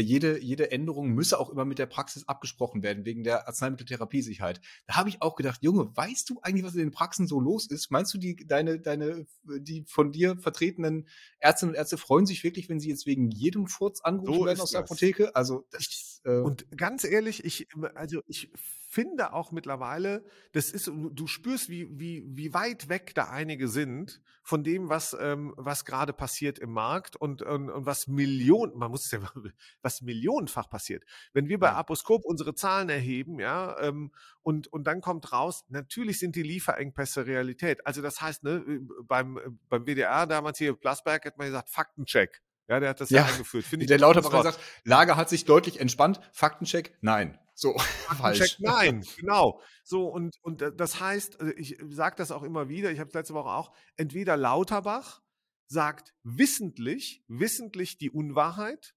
jede, 0.00 0.40
jede 0.40 0.70
Änderung 0.70 1.10
müsse 1.10 1.38
auch 1.38 1.50
immer 1.50 1.64
mit 1.64 1.78
der 1.78 1.86
Praxis 1.86 2.26
abgesprochen 2.26 2.82
werden, 2.82 3.04
wegen 3.04 3.24
der 3.24 3.46
Arzneimitteltherapiesicherheit. 3.46 4.60
Da 4.86 4.96
habe 4.96 5.08
ich 5.08 5.20
auch 5.20 5.36
gedacht, 5.36 5.62
Junge, 5.62 5.94
weißt 5.94 6.30
du 6.30 6.40
eigentlich, 6.42 6.64
was 6.64 6.74
in 6.74 6.80
den 6.80 6.90
Praxen 6.90 7.26
so 7.26 7.40
los 7.40 7.66
ist? 7.66 7.90
Meinst 7.90 8.14
du, 8.14 8.18
die, 8.18 8.36
deine, 8.36 8.80
deine, 8.80 9.26
die 9.44 9.84
von 9.86 10.12
dir 10.12 10.36
vertretenen 10.36 11.06
Ärztinnen 11.38 11.74
und 11.74 11.78
Ärzte 11.78 11.98
freuen 11.98 12.26
sich 12.26 12.42
wirklich, 12.44 12.68
wenn 12.68 12.80
sie 12.80 12.88
jetzt 12.88 13.06
wegen 13.06 13.30
jedem 13.30 13.66
Furz 13.66 14.00
angerufen 14.00 14.40
so 14.40 14.46
werden 14.46 14.60
aus 14.60 14.70
der 14.70 14.80
Apotheke? 14.80 15.34
Also, 15.36 15.66
das, 15.70 16.11
äh 16.24 16.40
und 16.40 16.66
ganz 16.76 17.04
ehrlich, 17.04 17.44
ich, 17.44 17.68
also 17.94 18.22
ich 18.26 18.50
finde 18.92 19.32
auch 19.32 19.52
mittlerweile, 19.52 20.22
das 20.52 20.70
ist, 20.70 20.86
du 20.86 21.26
spürst, 21.26 21.70
wie, 21.70 21.88
wie, 21.98 22.24
wie 22.26 22.52
weit 22.52 22.90
weg 22.90 23.14
da 23.14 23.30
einige 23.30 23.66
sind 23.66 24.20
von 24.42 24.62
dem, 24.62 24.90
was, 24.90 25.16
ähm, 25.18 25.54
was 25.56 25.86
gerade 25.86 26.12
passiert 26.12 26.58
im 26.58 26.72
Markt 26.72 27.16
und, 27.16 27.40
und, 27.40 27.70
und 27.70 27.86
was 27.86 28.06
Millionen, 28.06 28.76
man 28.76 28.90
muss 28.90 29.06
es 29.06 29.10
ja, 29.12 29.20
was 29.82 30.02
millionenfach 30.02 30.68
passiert. 30.68 31.04
Wenn 31.32 31.48
wir 31.48 31.58
bei 31.58 31.68
ja. 31.68 31.76
Aposkop 31.76 32.26
unsere 32.26 32.54
Zahlen 32.54 32.90
erheben, 32.90 33.40
ja, 33.40 33.78
ähm, 33.80 34.12
und, 34.42 34.68
und 34.68 34.84
dann 34.86 35.00
kommt 35.00 35.32
raus, 35.32 35.64
natürlich 35.68 36.18
sind 36.18 36.36
die 36.36 36.42
Lieferengpässe 36.42 37.26
Realität. 37.26 37.86
Also 37.86 38.02
das 38.02 38.20
heißt, 38.20 38.44
ne, 38.44 38.62
äh, 38.68 38.80
beim, 39.04 39.38
äh, 39.38 39.48
beim 39.70 39.86
WDR 39.86 40.26
damals 40.26 40.58
hier, 40.58 40.74
Plasberg, 40.74 41.24
hat 41.24 41.38
man 41.38 41.46
gesagt, 41.46 41.70
Faktencheck. 41.70 42.42
Ja, 42.68 42.80
der 42.80 42.90
hat 42.90 43.00
das 43.00 43.10
ja, 43.10 43.22
ja 43.22 43.32
eingeführt. 43.32 43.64
Finde 43.64 43.84
ich 43.84 43.88
der 43.88 43.98
Lauterbach 43.98 44.30
gesagt, 44.30 44.60
Lager 44.84 45.16
hat 45.16 45.28
sich 45.28 45.44
deutlich 45.44 45.80
entspannt. 45.80 46.20
Faktencheck, 46.32 46.96
nein. 47.00 47.38
So, 47.54 47.76
falsch. 48.16 48.58
Nein, 48.60 49.04
genau. 49.18 49.60
So, 49.84 50.08
und, 50.08 50.36
und 50.42 50.64
das 50.76 51.00
heißt, 51.00 51.40
äh, 51.40 51.52
ich 51.52 51.78
sage 51.90 52.16
das 52.16 52.30
auch 52.30 52.42
immer 52.42 52.68
wieder, 52.68 52.90
ich 52.90 52.98
habe 52.98 53.08
es 53.08 53.14
letzte 53.14 53.34
Woche 53.34 53.50
auch, 53.50 53.74
entweder 53.96 54.36
Lauterbach 54.36 55.22
sagt 55.66 56.14
wissentlich, 56.22 57.24
wissentlich 57.28 57.98
die 57.98 58.10
Unwahrheit. 58.10 58.94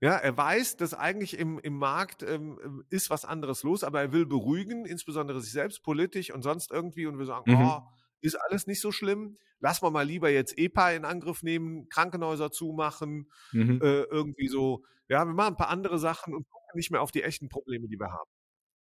Ja, 0.00 0.12
er 0.12 0.36
weiß, 0.36 0.76
dass 0.76 0.94
eigentlich 0.94 1.38
im, 1.38 1.58
im 1.58 1.76
Markt 1.76 2.22
ähm, 2.22 2.84
ist 2.88 3.10
was 3.10 3.24
anderes 3.24 3.64
los, 3.64 3.82
aber 3.82 4.00
er 4.00 4.12
will 4.12 4.26
beruhigen, 4.26 4.86
insbesondere 4.86 5.40
sich 5.40 5.50
selbst 5.50 5.82
politisch 5.82 6.32
und 6.32 6.42
sonst 6.42 6.70
irgendwie 6.70 7.06
und 7.06 7.18
wir 7.18 7.26
sagen, 7.26 7.50
mhm. 7.50 7.62
oh, 7.62 7.82
ist 8.20 8.34
alles 8.34 8.66
nicht 8.66 8.80
so 8.80 8.92
schlimm. 8.92 9.38
Lass 9.60 9.82
mal 9.82 9.90
mal 9.90 10.06
lieber 10.06 10.30
jetzt 10.30 10.56
EPA 10.56 10.92
in 10.92 11.04
Angriff 11.04 11.42
nehmen, 11.42 11.88
Krankenhäuser 11.88 12.50
zumachen, 12.50 13.30
mhm. 13.52 13.80
äh, 13.82 14.02
irgendwie 14.02 14.48
so. 14.48 14.84
Ja, 15.08 15.24
wir 15.24 15.34
machen 15.34 15.54
ein 15.54 15.56
paar 15.56 15.70
andere 15.70 15.98
Sachen 15.98 16.34
und 16.34 16.46
nicht 16.74 16.90
mehr 16.90 17.02
auf 17.02 17.10
die 17.10 17.22
echten 17.22 17.48
Probleme, 17.48 17.88
die 17.88 17.98
wir 17.98 18.12
haben. 18.12 18.30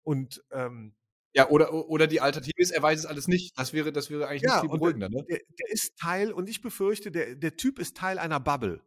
Und 0.04 0.44
ähm, 0.52 0.96
ja, 1.34 1.50
oder, 1.50 1.74
oder 1.74 2.08
die 2.08 2.20
Alternative 2.22 2.62
ist, 2.62 2.72
er 2.72 2.82
weiß 2.82 3.00
es 3.00 3.06
alles 3.06 3.28
nicht. 3.28 3.58
Das 3.58 3.74
wäre, 3.74 3.92
das 3.92 4.10
wäre 4.10 4.28
eigentlich 4.28 4.42
ja, 4.44 4.56
nicht 4.56 4.62
viel 4.62 4.78
beruhigender. 4.78 5.10
Ne? 5.10 5.26
Der, 5.30 5.40
der, 5.60 5.70
ist 5.70 5.98
Teil, 5.98 6.32
und 6.32 6.50
ich 6.50 6.62
befürchte, 6.62 7.12
der, 7.12 7.36
der 7.36 7.56
Typ 7.56 7.80
ist 7.80 7.96
Teil 7.96 8.20
einer 8.20 8.40
Bubble. 8.40 8.82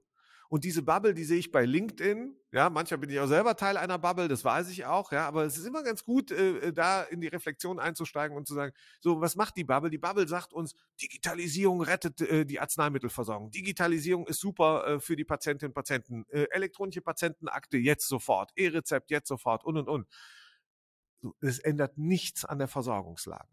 Und 0.49 0.65
diese 0.65 0.83
Bubble, 0.83 1.15
die 1.15 1.25
sehe 1.25 1.39
ich 1.39 1.51
bei 1.51 1.65
LinkedIn. 1.65 2.37
Ja, 2.53 2.71
manchmal 2.71 2.99
bin 2.99 3.11
ich 3.11 3.19
auch 3.19 3.27
selber 3.27 3.57
Teil 3.57 3.77
einer 3.77 3.99
Bubble, 3.99 4.29
das 4.29 4.45
weiß 4.45 4.69
ich 4.71 4.85
auch. 4.85 5.11
Ja, 5.13 5.27
aber 5.27 5.45
es 5.45 5.57
ist 5.57 5.67
immer 5.67 5.83
ganz 5.83 6.05
gut, 6.05 6.31
äh, 6.31 6.73
da 6.73 7.03
in 7.03 7.21
die 7.21 7.29
Reflexion 7.29 7.81
einzusteigen 7.81 8.37
und 8.37 8.47
zu 8.47 8.55
sagen, 8.55 8.73
so, 9.01 9.21
was 9.21 9.37
macht 9.37 9.57
die 9.57 9.65
Bubble? 9.65 9.91
Die 9.91 9.99
Bubble 9.99 10.29
sagt 10.29 10.53
uns, 10.53 10.75
Digitalisierung 11.01 11.83
rettet 11.83 12.21
äh, 12.21 12.45
die 12.45 12.61
Arzneimittelversorgung. 12.61 13.51
Digitalisierung 13.51 14.27
ist 14.27 14.41
super 14.41 14.87
äh, 14.87 15.01
für 15.01 15.17
die 15.17 15.25
Patientinnen 15.25 15.71
und 15.71 15.75
Patienten. 15.75 16.25
Äh, 16.29 16.47
elektronische 16.51 17.01
Patientenakte 17.01 17.77
jetzt 17.79 18.09
sofort. 18.09 18.53
E-Rezept 18.57 19.11
jetzt 19.11 19.29
sofort 19.29 19.65
und, 19.65 19.77
und, 19.77 19.89
und. 19.89 20.07
Es 21.41 21.59
ändert 21.59 21.97
nichts 21.97 22.45
an 22.45 22.59
der 22.59 22.69
Versorgungslage 22.69 23.49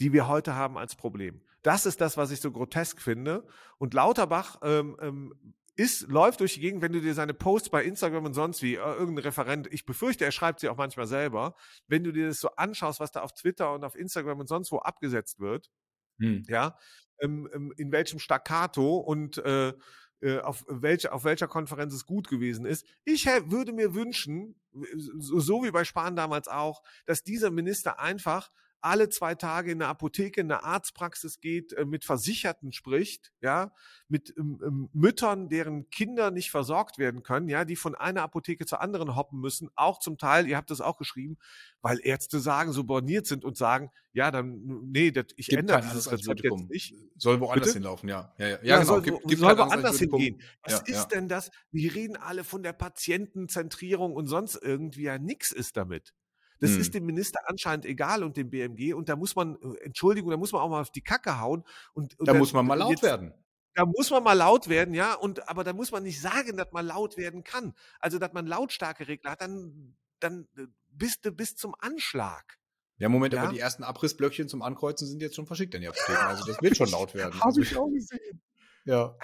die 0.00 0.12
wir 0.12 0.28
heute 0.28 0.54
haben 0.54 0.78
als 0.78 0.94
Problem. 0.94 1.40
Das 1.62 1.86
ist 1.86 2.00
das, 2.00 2.16
was 2.16 2.30
ich 2.30 2.40
so 2.40 2.52
grotesk 2.52 3.00
finde. 3.00 3.46
Und 3.78 3.94
Lauterbach 3.94 4.58
ähm, 4.62 4.96
ähm, 5.00 5.54
ist, 5.78 6.08
läuft 6.08 6.40
durch 6.40 6.54
die 6.54 6.60
Gegend, 6.60 6.82
wenn 6.82 6.92
du 6.92 7.00
dir 7.00 7.14
seine 7.14 7.34
Posts 7.34 7.70
bei 7.70 7.84
Instagram 7.84 8.24
und 8.24 8.34
sonst 8.34 8.62
wie, 8.62 8.74
äh, 8.74 8.78
irgendein 8.78 9.24
Referent, 9.24 9.68
ich 9.72 9.86
befürchte, 9.86 10.24
er 10.24 10.32
schreibt 10.32 10.58
sie 10.58 10.68
auch 10.68 10.76
manchmal 10.76 11.06
selber, 11.06 11.54
wenn 11.86 12.02
du 12.02 12.12
dir 12.12 12.26
das 12.26 12.40
so 12.40 12.48
anschaust, 12.56 12.98
was 12.98 13.12
da 13.12 13.22
auf 13.22 13.32
Twitter 13.32 13.72
und 13.72 13.84
auf 13.84 13.94
Instagram 13.94 14.40
und 14.40 14.48
sonst 14.48 14.72
wo 14.72 14.78
abgesetzt 14.78 15.38
wird, 15.38 15.70
hm. 16.18 16.42
ja, 16.48 16.76
ähm, 17.20 17.48
ähm, 17.54 17.72
in 17.76 17.92
welchem 17.92 18.18
Staccato 18.18 18.96
und 18.96 19.38
äh, 19.38 19.72
äh, 20.20 20.40
auf, 20.40 20.64
welche, 20.68 21.12
auf 21.12 21.22
welcher 21.22 21.46
Konferenz 21.46 21.94
es 21.94 22.06
gut 22.06 22.28
gewesen 22.28 22.66
ist. 22.66 22.84
Ich 23.04 23.26
würde 23.26 23.72
mir 23.72 23.94
wünschen, 23.94 24.60
so, 24.96 25.38
so 25.38 25.62
wie 25.62 25.70
bei 25.70 25.84
Spahn 25.84 26.16
damals 26.16 26.48
auch, 26.48 26.82
dass 27.06 27.22
dieser 27.22 27.52
Minister 27.52 28.00
einfach 28.00 28.50
alle 28.80 29.08
zwei 29.08 29.34
Tage 29.34 29.72
in 29.72 29.82
eine 29.82 29.88
Apotheke, 29.88 30.40
in 30.40 30.50
eine 30.50 30.64
Arztpraxis 30.64 31.40
geht, 31.40 31.72
äh, 31.72 31.84
mit 31.84 32.04
Versicherten 32.04 32.72
spricht, 32.72 33.32
ja, 33.40 33.72
mit 34.08 34.34
ähm, 34.38 34.60
ähm, 34.64 34.88
Müttern, 34.92 35.48
deren 35.48 35.90
Kinder 35.90 36.30
nicht 36.30 36.50
versorgt 36.50 36.98
werden 36.98 37.22
können, 37.22 37.48
ja, 37.48 37.64
die 37.64 37.76
von 37.76 37.94
einer 37.94 38.22
Apotheke 38.22 38.66
zur 38.66 38.80
anderen 38.80 39.16
hoppen 39.16 39.40
müssen, 39.40 39.70
auch 39.76 39.98
zum 39.98 40.18
Teil, 40.18 40.46
ihr 40.46 40.56
habt 40.56 40.70
das 40.70 40.80
auch 40.80 40.96
geschrieben, 40.96 41.38
weil 41.82 42.00
Ärzte 42.02 42.40
sagen, 42.40 42.72
so 42.72 42.84
borniert 42.84 43.26
sind 43.26 43.44
und 43.44 43.56
sagen, 43.56 43.90
ja, 44.12 44.30
dann, 44.30 44.62
nee, 44.90 45.10
das, 45.10 45.26
ich 45.36 45.46
gibt 45.46 45.60
ändere 45.60 45.82
dieses 45.82 46.10
Rezept 46.10 46.42
jetzt 46.42 46.68
nicht. 46.68 46.94
Soll 47.16 47.40
woanders 47.40 47.68
Bitte? 47.68 47.78
hinlaufen, 47.78 48.08
ja. 48.08 48.34
Ja, 48.38 48.46
ja, 48.46 48.56
ja, 48.56 48.58
ja 48.62 48.76
genau. 48.78 48.86
soll, 48.88 49.02
gibt, 49.02 49.22
gibt 49.28 49.40
soll 49.40 49.58
woanders 49.58 49.98
hingehen. 49.98 50.40
Was 50.62 50.72
ja, 50.86 50.96
ist 50.96 51.08
denn 51.08 51.28
das? 51.28 51.50
Wir 51.70 51.94
reden 51.94 52.16
alle 52.16 52.44
von 52.44 52.62
der 52.62 52.72
Patientenzentrierung 52.72 54.14
und 54.14 54.26
sonst 54.26 54.56
irgendwie, 54.56 55.02
ja, 55.02 55.18
nix 55.18 55.52
ist 55.52 55.76
damit. 55.76 56.14
Das 56.60 56.70
hm. 56.70 56.80
ist 56.80 56.94
dem 56.94 57.06
Minister 57.06 57.40
anscheinend 57.46 57.86
egal 57.86 58.22
und 58.22 58.36
dem 58.36 58.50
BMG. 58.50 58.94
Und 58.94 59.08
da 59.08 59.16
muss 59.16 59.36
man, 59.36 59.56
äh, 59.56 59.84
Entschuldigung, 59.84 60.30
da 60.30 60.36
muss 60.36 60.52
man 60.52 60.62
auch 60.62 60.68
mal 60.68 60.80
auf 60.80 60.90
die 60.90 61.02
Kacke 61.02 61.40
hauen. 61.40 61.64
Und, 61.94 62.18
und 62.18 62.26
da 62.26 62.32
dann, 62.32 62.40
muss 62.40 62.52
man 62.52 62.66
mal 62.66 62.74
laut 62.74 62.90
jetzt, 62.90 63.02
werden. 63.02 63.32
Da 63.74 63.86
muss 63.86 64.10
man 64.10 64.22
mal 64.22 64.32
laut 64.32 64.68
werden, 64.68 64.94
ja. 64.94 65.14
Und 65.14 65.48
aber 65.48 65.62
da 65.64 65.72
muss 65.72 65.92
man 65.92 66.02
nicht 66.02 66.20
sagen, 66.20 66.56
dass 66.56 66.72
man 66.72 66.86
laut 66.86 67.16
werden 67.16 67.44
kann. 67.44 67.74
Also, 68.00 68.18
dass 68.18 68.32
man 68.32 68.46
lautstarke 68.46 69.06
Regler 69.06 69.32
hat, 69.32 69.40
dann, 69.40 69.96
dann 70.20 70.48
äh, 70.56 70.66
bist 70.90 71.24
du 71.24 71.32
bis 71.32 71.56
zum 71.56 71.74
Anschlag. 71.78 72.58
Ja, 72.98 73.08
Moment, 73.08 73.34
ja? 73.34 73.44
aber 73.44 73.52
die 73.52 73.60
ersten 73.60 73.84
Abrissblöckchen 73.84 74.48
zum 74.48 74.62
Ankreuzen 74.62 75.06
sind 75.06 75.22
jetzt 75.22 75.36
schon 75.36 75.46
verschickt 75.46 75.74
in 75.74 75.82
die 75.82 75.88
Apotheken. 75.88 76.26
Also 76.26 76.44
das 76.44 76.60
wird 76.60 76.76
schon 76.76 76.90
laut 76.90 77.14
werden. 77.14 77.34
Habe 77.34 77.44
also, 77.44 77.60
ich 77.60 77.76
auch 77.76 77.88
gesehen. 77.88 78.42
Ja. 78.88 79.14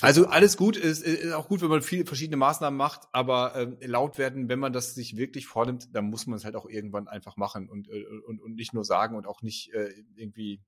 Also 0.00 0.26
alles 0.26 0.56
gut, 0.56 0.76
ist, 0.76 1.04
ist 1.04 1.32
auch 1.32 1.46
gut, 1.46 1.62
wenn 1.62 1.68
man 1.68 1.82
viele 1.82 2.04
verschiedene 2.04 2.36
Maßnahmen 2.36 2.76
macht, 2.76 3.02
aber 3.12 3.54
ähm, 3.54 3.76
laut 3.80 4.18
werden, 4.18 4.48
wenn 4.48 4.58
man 4.58 4.72
das 4.72 4.96
sich 4.96 5.16
wirklich 5.16 5.46
vornimmt, 5.46 5.94
dann 5.94 6.06
muss 6.06 6.26
man 6.26 6.36
es 6.36 6.44
halt 6.44 6.56
auch 6.56 6.68
irgendwann 6.68 7.06
einfach 7.06 7.36
machen 7.36 7.68
und, 7.68 7.88
äh, 7.88 8.04
und, 8.26 8.42
und 8.42 8.56
nicht 8.56 8.74
nur 8.74 8.84
sagen 8.84 9.14
und 9.14 9.24
auch 9.24 9.40
nicht 9.42 9.72
äh, 9.72 9.90
irgendwie, 10.16 10.64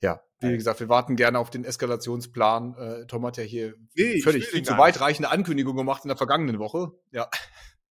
ja, 0.00 0.22
wie 0.40 0.56
gesagt, 0.56 0.80
wir 0.80 0.88
warten 0.88 1.14
gerne 1.14 1.38
auf 1.38 1.50
den 1.50 1.64
Eskalationsplan. 1.64 2.74
Äh, 2.76 3.06
Tom 3.06 3.24
hat 3.24 3.36
ja 3.36 3.44
hier 3.44 3.76
nee, 3.94 4.20
völlig 4.20 4.48
viel 4.48 4.64
zu 4.64 4.76
weitreichende 4.76 5.30
Ankündigungen 5.30 5.78
gemacht 5.78 6.04
in 6.04 6.08
der 6.08 6.16
vergangenen 6.16 6.58
Woche. 6.58 6.90
Ja. 7.12 7.30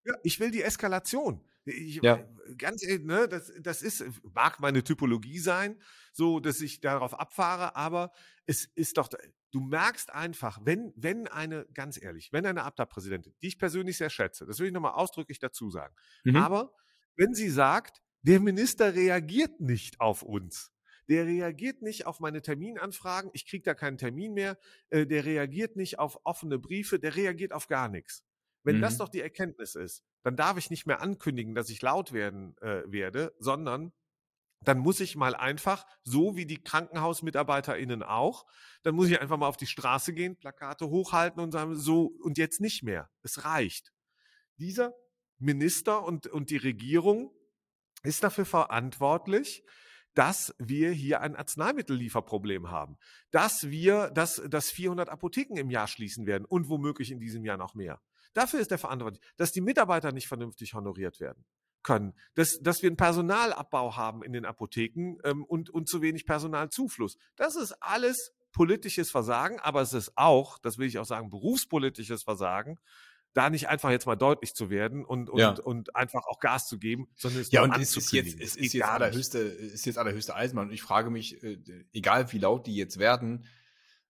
Ja, 0.06 0.16
ich 0.24 0.40
will 0.40 0.52
die 0.52 0.62
Eskalation. 0.62 1.44
Ich, 1.66 2.02
ja. 2.02 2.26
Ganz 2.58 2.84
ehrlich, 2.84 3.06
ne, 3.06 3.28
das, 3.28 3.52
das 3.62 3.82
ist, 3.82 4.04
mag 4.34 4.60
meine 4.60 4.84
Typologie 4.84 5.40
sein, 5.40 5.82
so, 6.12 6.40
dass 6.40 6.60
ich 6.60 6.82
darauf 6.82 7.18
abfahre, 7.18 7.76
aber 7.76 8.12
es 8.46 8.66
ist 8.76 8.98
doch, 8.98 9.08
du 9.52 9.62
merkst 9.62 10.12
einfach, 10.14 10.60
wenn, 10.64 10.92
wenn 10.98 11.28
eine, 11.28 11.66
ganz 11.74 12.02
ehrlich, 12.02 12.34
wenn 12.34 12.46
eine 12.46 12.64
Abda-Präsidentin, 12.64 13.34
die 13.42 13.48
ich 13.48 13.58
persönlich 13.58 13.98
sehr 13.98 14.10
schätze, 14.10 14.46
das 14.46 14.60
will 14.60 14.68
ich 14.68 14.74
nochmal 14.74 14.94
ausdrücklich 14.94 15.40
dazu 15.40 15.70
sagen, 15.70 15.96
mhm. 16.26 16.36
aber 16.36 16.74
wenn 17.16 17.34
sie 17.34 17.50
sagt, 17.50 18.02
der 18.24 18.40
Minister 18.42 18.94
reagiert 18.94 19.62
nicht 19.62 20.02
auf 20.02 20.22
uns, 20.22 20.74
der 21.10 21.26
reagiert 21.26 21.82
nicht 21.82 22.06
auf 22.06 22.20
meine 22.20 22.42
Terminanfragen, 22.42 23.30
ich 23.34 23.46
kriege 23.46 23.64
da 23.64 23.74
keinen 23.74 23.98
Termin 23.98 24.34
mehr, 24.34 24.58
äh, 24.90 25.06
der 25.06 25.26
reagiert 25.26 25.76
nicht 25.76 26.00
auf 26.00 26.20
offene 26.24 26.60
Briefe, 26.60 27.00
der 27.00 27.16
reagiert 27.16 27.54
auf 27.54 27.68
gar 27.68 27.90
nichts. 27.90 28.26
Wenn 28.64 28.78
mhm. 28.78 28.82
das 28.82 28.98
doch 28.98 29.10
die 29.10 29.22
Erkenntnis 29.22 29.76
ist, 29.76 30.04
dann 30.24 30.36
darf 30.36 30.58
ich 30.58 30.70
nicht 30.70 30.86
mehr 30.86 31.02
ankündigen, 31.02 31.54
dass 31.54 31.70
ich 31.70 31.82
laut 31.82 32.14
werden 32.14 32.56
äh, 32.62 32.84
werde, 32.86 33.34
sondern 33.40 33.92
dann 34.62 34.80
muss 34.80 35.00
ich 35.02 35.16
mal 35.16 35.36
einfach, 35.36 35.86
so 36.04 36.36
wie 36.36 36.46
die 36.46 36.62
KrankenhausmitarbeiterInnen 36.64 38.02
auch, 38.02 38.46
dann 38.84 38.96
muss 38.96 39.10
ich 39.10 39.20
einfach 39.22 39.38
mal 39.38 39.48
auf 39.48 39.58
die 39.58 39.68
Straße 39.68 40.14
gehen, 40.14 40.38
Plakate 40.38 40.90
hochhalten 40.90 41.42
und 41.42 41.52
sagen, 41.52 41.76
so 41.76 42.14
und 42.22 42.38
jetzt 42.38 42.62
nicht 42.62 42.84
mehr. 42.84 43.10
Es 43.22 43.44
reicht. 43.44 43.92
Dieser 44.58 44.94
Minister 45.38 46.04
und, 46.04 46.28
und 46.28 46.50
die 46.50 46.58
Regierung 46.58 47.34
ist 48.04 48.24
dafür 48.24 48.46
verantwortlich, 48.46 49.64
dass 50.14 50.56
wir 50.60 50.92
hier 50.92 51.22
ein 51.22 51.36
Arzneimittellieferproblem 51.36 52.70
haben, 52.70 52.98
dass 53.32 53.70
wir, 53.70 54.12
dass, 54.12 54.42
dass 54.48 54.70
400 54.70 55.10
Apotheken 55.10 55.58
im 55.58 55.72
Jahr 55.72 55.88
schließen 55.88 56.26
werden 56.28 56.46
und 56.46 56.70
womöglich 56.70 57.12
in 57.12 57.20
diesem 57.20 57.44
Jahr 57.46 57.58
noch 57.58 57.74
mehr. 57.74 58.00
Dafür 58.34 58.60
ist 58.60 58.72
er 58.72 58.78
verantwortlich, 58.78 59.22
dass 59.38 59.52
die 59.52 59.62
Mitarbeiter 59.62 60.12
nicht 60.12 60.28
vernünftig 60.28 60.74
honoriert 60.74 61.20
werden 61.20 61.46
können, 61.84 62.14
dass, 62.36 62.60
dass 62.62 62.82
wir 62.82 62.90
einen 62.90 62.98
Personalabbau 62.98 63.96
haben 63.96 64.24
in 64.24 64.34
den 64.34 64.46
Apotheken 64.46 65.18
ähm, 65.24 65.44
und, 65.44 65.70
und 65.70 65.88
zu 65.88 66.02
wenig 66.02 66.26
Personalzufluss. 66.26 67.18
Das 67.36 67.56
ist 67.56 67.74
alles 67.82 68.34
politisches 68.54 69.12
Versagen, 69.12 69.60
aber 69.60 69.82
es 69.82 69.94
ist 69.94 70.14
auch, 70.16 70.60
das 70.60 70.78
will 70.78 70.88
ich 70.88 71.00
auch 71.00 71.06
sagen, 71.06 71.30
berufspolitisches 71.30 72.24
Versagen, 72.24 72.80
da 73.34 73.50
nicht 73.50 73.68
einfach 73.68 73.90
jetzt 73.90 74.06
mal 74.06 74.16
deutlich 74.16 74.54
zu 74.54 74.70
werden 74.70 75.04
und, 75.04 75.30
und, 75.30 75.40
ja. 75.40 75.50
und 75.52 75.96
einfach 75.96 76.26
auch 76.28 76.40
Gas 76.40 76.68
zu 76.68 76.78
geben, 76.78 77.08
sondern 77.16 77.42
es 77.42 77.52
ja, 77.52 77.64
und 77.64 77.76
es 77.78 77.98
ist 77.98 78.12
jetzt, 78.12 78.40
es 78.40 78.56
ist 78.56 78.74
jetzt 78.74 78.86
allerhöchste, 78.86 79.40
ist 79.40 79.86
jetzt 79.86 79.98
allerhöchste 79.98 80.36
Eisenbahn. 80.36 80.68
Und 80.68 80.74
ich 80.74 80.84
frage 80.84 81.10
mich, 81.10 81.44
äh, 81.44 81.58
egal 81.94 82.32
wie 82.32 82.38
laut 82.38 82.68
die 82.68 82.76
jetzt 82.76 83.00
werden, 83.00 83.46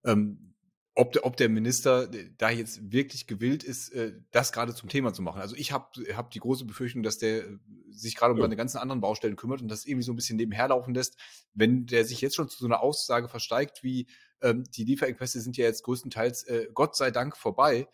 ähm, 0.03 0.52
ob 0.95 1.11
der, 1.13 1.25
ob 1.25 1.37
der 1.37 1.49
Minister 1.49 2.07
da 2.37 2.49
jetzt 2.51 2.91
wirklich 2.91 3.25
gewillt 3.25 3.63
ist, 3.63 3.89
äh, 3.89 4.13
das 4.31 4.51
gerade 4.51 4.75
zum 4.75 4.89
Thema 4.89 5.13
zu 5.13 5.21
machen. 5.21 5.41
Also 5.41 5.55
ich 5.55 5.71
habe 5.71 5.87
hab 6.15 6.29
die 6.31 6.39
große 6.39 6.65
Befürchtung, 6.65 7.01
dass 7.01 7.17
der 7.17 7.45
äh, 7.45 7.57
sich 7.89 8.15
gerade 8.15 8.33
um 8.33 8.41
seine 8.41 8.55
ganzen 8.55 8.77
anderen 8.77 9.01
Baustellen 9.01 9.35
kümmert 9.35 9.61
und 9.61 9.69
das 9.69 9.85
irgendwie 9.85 10.05
so 10.05 10.13
ein 10.13 10.15
bisschen 10.15 10.37
nebenher 10.37 10.67
laufen 10.67 10.93
lässt. 10.93 11.17
Wenn 11.53 11.87
der 11.87 12.05
sich 12.05 12.21
jetzt 12.21 12.35
schon 12.35 12.47
zu 12.47 12.59
so 12.59 12.65
einer 12.65 12.81
Aussage 12.81 13.27
versteigt, 13.27 13.83
wie 13.83 14.07
ähm, 14.41 14.65
die 14.75 14.83
Lieferengpässe 14.83 15.41
sind 15.41 15.57
ja 15.57 15.65
jetzt 15.65 15.83
größtenteils 15.83 16.43
äh, 16.43 16.67
Gott 16.73 16.95
sei 16.95 17.09
Dank 17.09 17.37
vorbei, 17.37 17.87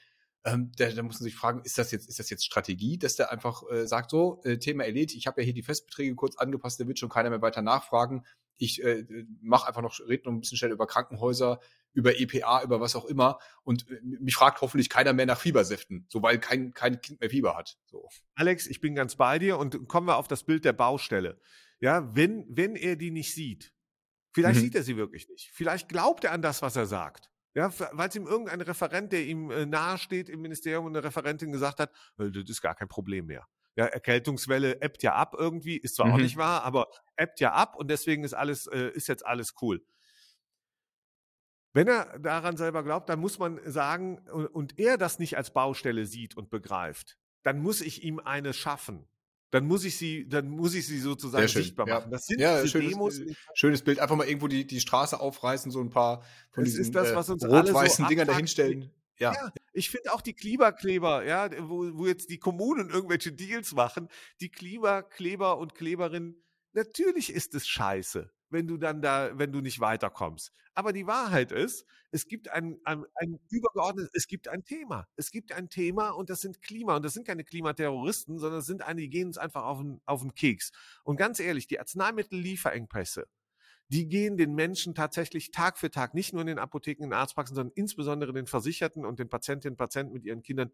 ähm, 0.46 0.72
da, 0.78 0.90
da 0.90 1.04
muss 1.04 1.20
man 1.20 1.26
sich 1.26 1.36
fragen, 1.36 1.62
ist 1.64 1.78
das 1.78 1.92
jetzt, 1.92 2.08
ist 2.10 2.20
das 2.20 2.30
jetzt 2.30 2.46
Strategie, 2.46 2.98
dass 2.98 3.16
der 3.16 3.32
einfach 3.32 3.64
äh, 3.70 3.88
sagt, 3.88 4.12
so, 4.12 4.42
äh, 4.44 4.58
Thema 4.58 4.86
erledigt, 4.86 5.18
ich 5.18 5.28
habe 5.28 5.42
ja 5.42 5.46
hier 5.46 5.54
die 5.54 5.64
Festbeträge 5.64 6.16
kurz 6.16 6.38
angepasst, 6.38 6.80
da 6.80 6.88
wird 6.88 7.00
schon 7.00 7.10
keiner 7.10 7.30
mehr 7.30 7.42
weiter 7.42 7.62
nachfragen. 7.62 8.26
Ich 8.60 8.84
äh, 8.84 9.06
mache 9.42 9.68
einfach 9.68 9.82
noch, 9.82 10.00
rede 10.08 10.26
noch 10.26 10.34
ein 10.34 10.42
bisschen 10.42 10.58
schnell 10.58 10.72
über 10.72 10.86
Krankenhäuser, 10.86 11.60
über 11.94 12.20
EPA, 12.20 12.64
über 12.64 12.80
was 12.80 12.96
auch 12.96 13.06
immer. 13.06 13.40
Und 13.64 13.90
äh, 13.90 14.00
mich 14.02 14.36
fragt 14.36 14.62
hoffentlich 14.62 14.90
keiner 14.90 15.14
mehr 15.14 15.26
nach 15.26 15.40
Fiebersäften, 15.40 16.06
so 16.10 16.22
weil 16.22 16.40
kein, 16.40 16.74
kein 16.74 17.02
Kind 17.02 17.20
mehr 17.22 17.30
Fieber 17.30 17.56
hat. 17.58 17.78
So. 17.86 18.08
Alex, 18.36 18.68
ich 18.68 18.82
bin 18.82 18.96
ganz 18.96 19.16
bei 19.16 19.40
dir 19.40 19.58
und 19.58 19.88
kommen 19.88 20.08
wir 20.08 20.18
auf 20.18 20.28
das 20.28 20.44
Bild 20.44 20.66
der 20.66 20.74
Baustelle. 20.74 21.42
Ja, 21.80 22.14
wenn, 22.16 22.46
wenn 22.50 22.76
er 22.76 22.96
die 22.96 23.12
nicht 23.12 23.34
sieht, 23.34 23.74
vielleicht 24.34 24.60
mhm. 24.60 24.64
sieht 24.64 24.76
er 24.76 24.84
sie 24.84 24.98
wirklich 24.98 25.30
nicht. 25.30 25.50
Vielleicht 25.54 25.90
glaubt 25.90 26.26
er 26.26 26.34
an 26.34 26.42
das, 26.42 26.62
was 26.62 26.76
er 26.76 26.86
sagt. 26.86 27.32
Ja, 27.56 27.74
weil 27.94 28.10
es 28.10 28.16
ihm 28.16 28.28
irgendein 28.28 28.62
Referent, 28.62 29.12
der 29.12 29.26
ihm 29.26 29.50
äh, 29.50 29.66
nahesteht 29.66 30.30
im 30.30 30.42
Ministerium 30.42 30.86
und 30.86 30.96
eine 30.96 31.04
Referentin 31.04 31.52
gesagt 31.52 31.80
hat, 31.80 31.92
äh, 32.20 32.30
das 32.30 32.50
ist 32.50 32.62
gar 32.62 32.76
kein 32.76 32.88
Problem 32.88 33.26
mehr. 33.26 33.48
Ja, 33.76 33.86
Erkältungswelle 33.86 34.82
ebbt 34.82 35.04
ja 35.04 35.16
ab 35.16 35.36
irgendwie, 35.38 35.78
ist 35.78 35.96
zwar 35.96 36.08
mhm. 36.08 36.14
auch 36.14 36.18
nicht 36.18 36.38
wahr, 36.38 36.64
aber 36.64 36.88
ebbt 37.16 37.40
ja 37.40 37.54
ab 37.54 37.76
und 37.78 37.90
deswegen 37.90 38.24
ist 38.24 38.34
alles, 38.34 38.68
äh, 38.68 38.90
ist 38.90 39.08
jetzt 39.08 39.26
alles 39.26 39.56
cool. 39.62 39.82
Wenn 41.74 41.88
er 41.88 42.18
daran 42.20 42.58
selber 42.58 42.84
glaubt, 42.84 43.10
dann 43.10 43.20
muss 43.20 43.38
man 43.38 43.60
sagen, 43.66 44.20
und 44.30 44.80
er 44.80 44.98
das 44.98 45.20
nicht 45.20 45.38
als 45.38 45.54
Baustelle 45.54 46.06
sieht 46.06 46.36
und 46.36 46.50
begreift, 46.50 47.18
dann 47.44 47.60
muss 47.62 47.82
ich 47.82 48.04
ihm 48.04 48.20
eine 48.20 48.54
schaffen. 48.54 49.08
Dann 49.52 49.66
muss 49.66 49.84
ich 49.84 49.98
sie, 49.98 50.28
dann 50.28 50.50
muss 50.50 50.76
ich 50.76 50.86
sie 50.86 51.00
sozusagen 51.00 51.48
sichtbar 51.48 51.88
machen. 51.88 52.12
Das 52.12 52.26
sind 52.26 52.40
ja, 52.40 52.66
schönes, 52.68 52.92
Demos. 52.92 53.20
Äh, 53.20 53.34
schönes 53.56 53.84
Bild. 53.84 54.00
Einfach 54.00 54.16
mal 54.16 54.28
irgendwo 54.28 54.48
die, 54.48 54.68
die 54.68 54.80
Straße 54.80 55.20
aufreißen, 55.20 55.72
so 55.72 55.82
ein 55.82 55.90
paar 55.90 56.24
von 56.52 56.64
das 56.64 56.74
diesen 56.74 56.92
das, 56.92 57.16
was 57.16 57.30
uns 57.30 57.44
äh, 57.44 57.48
rot-weißen 57.48 58.06
so 58.06 58.10
Dingern 58.10 58.28
dahinstellen. 58.28 58.92
Ja. 59.20 59.34
ja. 59.34 59.52
ich 59.74 59.90
finde 59.90 60.14
auch 60.14 60.22
die 60.22 60.34
Klimakleber, 60.34 61.26
ja, 61.26 61.50
wo, 61.68 61.98
wo 61.98 62.08
jetzt 62.08 62.30
die 62.30 62.40
Kommunen 62.40 62.90
irgendwelche 62.90 63.32
Deals 63.32 63.74
machen, 63.74 64.10
die 64.40 64.50
Klimakleber 64.50 65.58
und 65.58 65.76
Kleberinnen, 65.76 66.44
natürlich 66.74 67.34
ist 67.34 67.54
es 67.56 67.68
scheiße 67.68 68.32
wenn 68.50 68.68
du 68.68 68.78
dann 68.78 69.02
da, 69.02 69.38
wenn 69.38 69.52
du 69.52 69.62
nicht 69.62 69.80
weiterkommst. 69.80 70.52
Aber 70.74 70.94
die 70.94 71.08
Wahrheit 71.08 71.52
ist, 71.52 71.86
es 72.12 72.26
gibt 72.26 72.50
ein, 72.50 72.80
ein, 72.84 73.06
ein 73.16 73.40
übergeordnetes, 73.50 74.12
es 74.14 74.28
gibt 74.28 74.48
ein 74.48 74.64
Thema. 74.64 75.08
Es 75.16 75.32
gibt 75.32 75.52
ein 75.52 75.70
Thema 75.70 76.10
und 76.10 76.30
das 76.30 76.42
sind 76.42 76.62
Klima. 76.62 76.96
Und 76.96 77.04
das 77.04 77.14
sind 77.14 77.28
keine 77.28 77.44
Klimaterroristen, 77.44 78.40
sondern 78.40 78.60
das 78.60 78.66
sind 78.66 78.82
einige, 78.82 79.10
die 79.10 79.10
gehen 79.10 79.28
uns 79.28 79.38
einfach 79.38 79.64
auf 79.64 79.80
den, 79.80 80.02
auf 80.06 80.22
den 80.22 80.34
Keks. 80.34 80.72
Und 81.04 81.18
ganz 81.18 81.40
ehrlich, 81.40 81.68
die 81.68 81.80
Arzneimittellieferengpässe, 81.80 83.28
die 83.90 84.08
gehen 84.08 84.38
den 84.38 84.54
Menschen 84.54 84.94
tatsächlich 84.94 85.52
Tag 85.52 85.78
für 85.78 85.90
Tag, 85.90 86.14
nicht 86.14 86.32
nur 86.32 86.42
in 86.42 86.48
den 86.48 86.60
Apotheken, 86.60 87.04
in 87.04 87.10
den 87.10 87.18
Arztpraxen, 87.18 87.56
sondern 87.56 87.74
insbesondere 87.76 88.34
den 88.34 88.46
Versicherten 88.46 89.04
und 89.04 89.20
den 89.20 89.30
Patientinnen 89.30 89.74
und 89.74 89.78
Patienten 89.78 90.14
mit 90.14 90.26
ihren 90.26 90.44
Kindern, 90.44 90.72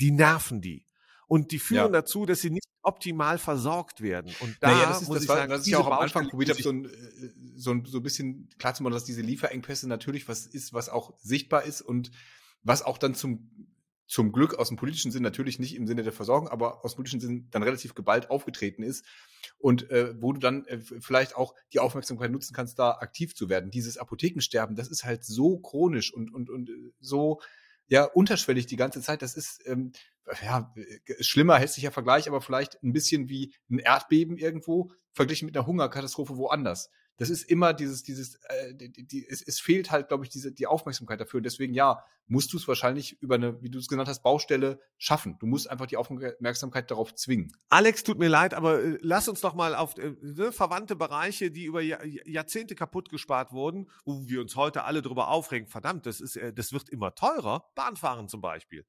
die 0.00 0.10
nerven 0.10 0.60
die. 0.60 0.84
Und 1.28 1.50
die 1.50 1.58
führen 1.58 1.92
ja. 1.92 2.00
dazu, 2.00 2.24
dass 2.26 2.40
sie 2.40 2.50
nicht 2.50 2.68
optimal 2.82 3.38
versorgt 3.38 4.00
werden. 4.00 4.32
Und 4.40 4.56
da 4.60 4.70
naja, 4.70 4.88
das 4.88 5.02
ist 5.02 5.08
muss 5.08 5.16
das, 5.16 5.24
ich 5.24 5.28
sagen, 5.28 5.50
was 5.50 5.66
ich 5.66 5.74
auch 5.74 5.86
am 5.86 5.98
Anfang 5.98 6.28
probiert 6.28 6.50
habe, 6.50 6.62
so 6.62 6.70
ein, 6.70 6.84
äh, 6.84 6.90
so, 7.56 7.72
ein, 7.72 7.84
so 7.84 7.98
ein 7.98 8.02
bisschen 8.02 8.48
klar 8.58 8.74
zu 8.74 8.82
machen, 8.82 8.92
dass 8.92 9.04
diese 9.04 9.22
Lieferengpässe 9.22 9.88
natürlich 9.88 10.28
was 10.28 10.46
ist, 10.46 10.72
was 10.72 10.88
auch 10.88 11.14
sichtbar 11.18 11.64
ist 11.64 11.80
und 11.80 12.12
was 12.62 12.82
auch 12.82 12.98
dann 12.98 13.14
zum 13.14 13.50
zum 14.08 14.30
Glück 14.30 14.54
aus 14.54 14.68
dem 14.68 14.76
politischen 14.76 15.10
Sinn 15.10 15.24
natürlich 15.24 15.58
nicht 15.58 15.74
im 15.74 15.88
Sinne 15.88 16.04
der 16.04 16.12
Versorgung, 16.12 16.46
aber 16.46 16.84
aus 16.84 16.92
dem 16.92 16.98
politischen 16.98 17.20
Sinn 17.20 17.48
dann 17.50 17.64
relativ 17.64 17.96
geballt 17.96 18.30
aufgetreten 18.30 18.84
ist 18.84 19.04
und 19.58 19.90
äh, 19.90 20.14
wo 20.20 20.32
du 20.32 20.40
dann 20.40 20.64
äh, 20.66 20.78
vielleicht 20.78 21.36
auch 21.36 21.54
die 21.72 21.78
Aufmerksamkeit 21.78 22.30
nutzen 22.30 22.54
kannst, 22.54 22.78
da 22.78 22.92
aktiv 22.92 23.34
zu 23.34 23.48
werden. 23.48 23.70
Dieses 23.70 23.96
Apothekensterben, 23.96 24.76
das 24.76 24.88
ist 24.88 25.04
halt 25.04 25.24
so 25.24 25.58
chronisch 25.58 26.12
und 26.12 26.32
und 26.32 26.50
und 26.50 26.68
äh, 26.68 26.92
so 27.00 27.40
ja 27.88 28.04
unterschwellig 28.04 28.66
die 28.66 28.76
ganze 28.76 29.00
Zeit. 29.00 29.22
Das 29.22 29.34
ist 29.34 29.62
ähm, 29.66 29.92
ja 30.42 30.72
schlimmer, 31.20 31.58
hässlicher 31.58 31.92
Vergleich, 31.92 32.28
aber 32.28 32.40
vielleicht 32.40 32.82
ein 32.82 32.92
bisschen 32.92 33.28
wie 33.28 33.54
ein 33.70 33.78
Erdbeben 33.78 34.36
irgendwo 34.36 34.90
verglichen 35.12 35.46
mit 35.46 35.56
einer 35.56 35.66
Hungerkatastrophe 35.66 36.36
woanders 36.36 36.90
das 37.18 37.30
ist 37.30 37.44
immer 37.44 37.72
dieses, 37.72 38.02
dieses, 38.02 38.36
äh, 38.44 38.74
die, 38.74 39.06
die, 39.06 39.26
es, 39.28 39.42
es 39.42 39.58
fehlt 39.58 39.90
halt, 39.90 40.08
glaube 40.08 40.24
ich, 40.24 40.30
diese, 40.30 40.52
die 40.52 40.66
Aufmerksamkeit 40.66 41.20
dafür. 41.20 41.38
Und 41.38 41.44
deswegen, 41.44 41.72
ja, 41.72 42.04
musst 42.26 42.52
du 42.52 42.56
es 42.56 42.68
wahrscheinlich 42.68 43.20
über 43.22 43.36
eine, 43.36 43.62
wie 43.62 43.70
du 43.70 43.78
es 43.78 43.88
genannt 43.88 44.08
hast, 44.08 44.22
Baustelle 44.22 44.80
schaffen. 44.98 45.36
Du 45.38 45.46
musst 45.46 45.70
einfach 45.70 45.86
die 45.86 45.96
Aufmerksamkeit 45.96 46.90
darauf 46.90 47.14
zwingen. 47.14 47.52
Alex, 47.68 48.02
tut 48.02 48.18
mir 48.18 48.28
leid, 48.28 48.52
aber 48.52 48.82
äh, 48.82 48.98
lass 49.00 49.28
uns 49.28 49.40
doch 49.40 49.54
mal 49.54 49.74
auf 49.74 49.96
äh, 49.98 50.14
ne, 50.20 50.52
verwandte 50.52 50.96
Bereiche, 50.96 51.50
die 51.50 51.64
über 51.64 51.80
Jahr, 51.80 52.04
Jahrzehnte 52.04 52.74
kaputt 52.74 53.08
gespart 53.08 53.52
wurden, 53.52 53.90
wo 54.04 54.26
wir 54.26 54.40
uns 54.40 54.56
heute 54.56 54.84
alle 54.84 55.02
drüber 55.02 55.28
aufregen. 55.28 55.68
Verdammt, 55.68 56.06
das 56.06 56.20
ist, 56.20 56.36
äh, 56.36 56.52
das 56.52 56.72
wird 56.72 56.88
immer 56.88 57.14
teurer. 57.14 57.70
Bahnfahren 57.74 58.28
zum 58.28 58.40
Beispiel 58.40 58.84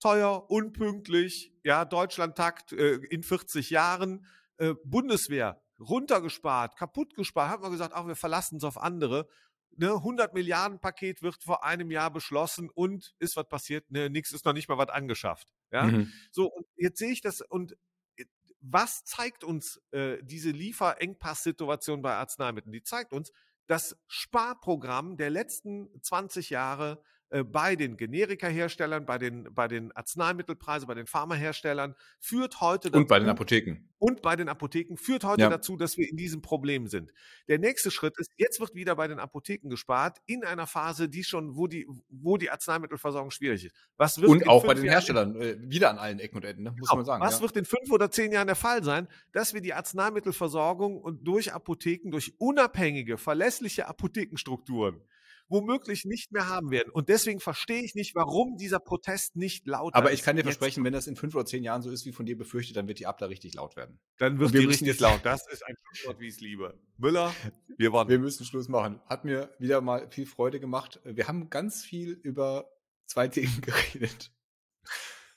teuer, 0.00 0.50
unpünktlich, 0.50 1.52
ja, 1.62 1.84
Deutschlandtakt 1.84 2.72
äh, 2.72 2.94
in 3.10 3.22
40 3.22 3.70
Jahren, 3.70 4.24
äh, 4.56 4.74
Bundeswehr 4.84 5.62
runtergespart, 5.80 6.76
kaputt 6.76 7.14
gespart, 7.14 7.50
hat 7.50 7.60
man 7.62 7.72
gesagt, 7.72 7.94
auch 7.94 8.06
wir 8.06 8.16
verlassen 8.16 8.56
es 8.56 8.64
auf 8.64 8.78
andere. 8.78 9.28
Ne, 9.76 9.92
100 9.92 10.34
Milliarden 10.34 10.80
Paket 10.80 11.22
wird 11.22 11.42
vor 11.42 11.64
einem 11.64 11.90
Jahr 11.90 12.10
beschlossen 12.12 12.70
und 12.70 13.14
ist 13.18 13.36
was 13.36 13.48
passiert? 13.48 13.90
Ne, 13.90 14.10
nichts 14.10 14.32
ist 14.32 14.44
noch 14.44 14.52
nicht 14.52 14.68
mal 14.68 14.78
was 14.78 14.88
angeschafft. 14.88 15.48
Ja, 15.72 15.84
mhm. 15.84 16.12
so 16.32 16.52
jetzt 16.76 16.98
sehe 16.98 17.12
ich 17.12 17.20
das 17.20 17.40
und 17.40 17.76
äh, 18.16 18.24
was 18.60 19.04
zeigt 19.04 19.44
uns 19.44 19.80
äh, 19.92 20.18
diese 20.22 20.50
Lieferengpass-Situation 20.50 22.02
bei 22.02 22.14
Arzneimitteln? 22.14 22.72
Die 22.72 22.82
zeigt 22.82 23.12
uns, 23.12 23.32
das 23.66 23.96
Sparprogramm 24.08 25.16
der 25.16 25.30
letzten 25.30 25.88
20 26.02 26.50
Jahre 26.50 27.00
bei 27.44 27.76
den 27.76 27.96
Generikaherstellern, 27.96 29.06
bei 29.06 29.18
den, 29.18 29.52
bei 29.54 29.68
den 29.68 29.92
Arzneimittelpreisen, 29.92 30.86
bei 30.86 30.94
den 30.94 31.06
Pharmaherstellern 31.06 31.94
führt 32.18 32.60
heute 32.60 32.90
dazu, 32.90 33.00
und 33.00 33.08
bei 33.08 33.18
den 33.18 33.28
Apotheken 33.28 33.76
und 34.00 34.22
bei 34.22 34.34
den 34.34 34.48
Apotheken 34.48 34.96
führt 34.96 35.24
heute 35.24 35.42
ja. 35.42 35.50
dazu, 35.50 35.76
dass 35.76 35.96
wir 35.98 36.08
in 36.08 36.16
diesem 36.16 36.40
Problem 36.40 36.86
sind. 36.86 37.12
Der 37.48 37.58
nächste 37.58 37.90
Schritt 37.90 38.18
ist, 38.18 38.32
jetzt 38.38 38.58
wird 38.58 38.74
wieder 38.74 38.96
bei 38.96 39.06
den 39.06 39.18
Apotheken 39.18 39.68
gespart 39.68 40.18
in 40.26 40.42
einer 40.42 40.66
Phase, 40.66 41.08
die 41.08 41.22
schon, 41.22 41.54
wo 41.54 41.66
die, 41.66 41.86
wo 42.08 42.38
die 42.38 42.50
Arzneimittelversorgung 42.50 43.30
schwierig 43.30 43.66
ist. 43.66 43.74
Was 43.98 44.20
wird 44.20 44.30
und 44.30 44.48
auch 44.48 44.64
bei 44.64 44.74
den 44.74 44.84
Herstellern 44.84 45.34
Jahren, 45.34 45.62
äh, 45.64 45.70
wieder 45.70 45.90
an 45.90 45.98
allen 45.98 46.18
Ecken 46.18 46.36
und 46.36 46.44
Enden, 46.44 46.62
ne? 46.62 46.70
muss 46.70 46.88
genau. 46.88 46.96
man 46.96 47.04
sagen. 47.04 47.22
Was 47.22 47.36
ja. 47.36 47.40
wird 47.42 47.56
in 47.58 47.64
fünf 47.66 47.90
oder 47.90 48.10
zehn 48.10 48.32
Jahren 48.32 48.46
der 48.46 48.56
Fall 48.56 48.82
sein, 48.82 49.06
dass 49.32 49.52
wir 49.52 49.60
die 49.60 49.74
Arzneimittelversorgung 49.74 50.98
und 50.98 51.26
durch 51.26 51.52
Apotheken, 51.52 52.10
durch 52.10 52.34
unabhängige, 52.38 53.18
verlässliche 53.18 53.86
Apothekenstrukturen 53.86 55.02
womöglich 55.50 56.04
nicht 56.04 56.32
mehr 56.32 56.48
haben 56.48 56.70
werden. 56.70 56.90
Und 56.90 57.08
deswegen 57.08 57.40
verstehe 57.40 57.82
ich 57.82 57.94
nicht, 57.94 58.14
warum 58.14 58.56
dieser 58.56 58.78
Protest 58.78 59.36
nicht 59.36 59.66
laut 59.66 59.92
ist. 59.92 59.98
Aber 59.98 60.12
ich 60.12 60.22
kann 60.22 60.36
dir 60.36 60.44
versprechen, 60.44 60.84
wenn 60.84 60.92
das 60.92 61.06
in 61.06 61.16
fünf 61.16 61.34
oder 61.34 61.44
zehn 61.44 61.62
Jahren 61.62 61.82
so 61.82 61.90
ist, 61.90 62.06
wie 62.06 62.12
von 62.12 62.24
dir 62.24 62.38
befürchtet, 62.38 62.76
dann 62.76 62.88
wird 62.88 63.00
die 63.00 63.06
Abda 63.06 63.26
richtig 63.26 63.54
laut 63.54 63.76
werden. 63.76 63.98
Dann 64.18 64.38
wird 64.38 64.54
die 64.54 64.58
richtig 64.58 64.98
laut. 65.00 65.20
Das 65.24 65.46
ist 65.48 65.66
ein 65.66 65.74
Schlusswort, 65.82 66.20
wie 66.20 66.28
ich 66.28 66.34
es 66.34 66.40
liebe. 66.40 66.80
Müller, 66.96 67.34
wir 67.76 67.92
waren. 67.92 68.08
Wir 68.08 68.18
müssen 68.18 68.44
Schluss 68.44 68.68
machen. 68.68 69.00
Hat 69.06 69.24
mir 69.24 69.54
wieder 69.58 69.80
mal 69.80 70.08
viel 70.10 70.26
Freude 70.26 70.60
gemacht. 70.60 71.00
Wir 71.04 71.28
haben 71.28 71.50
ganz 71.50 71.84
viel 71.84 72.12
über 72.12 72.70
zwei 73.06 73.28
Themen 73.28 73.60
geredet. 73.60 74.32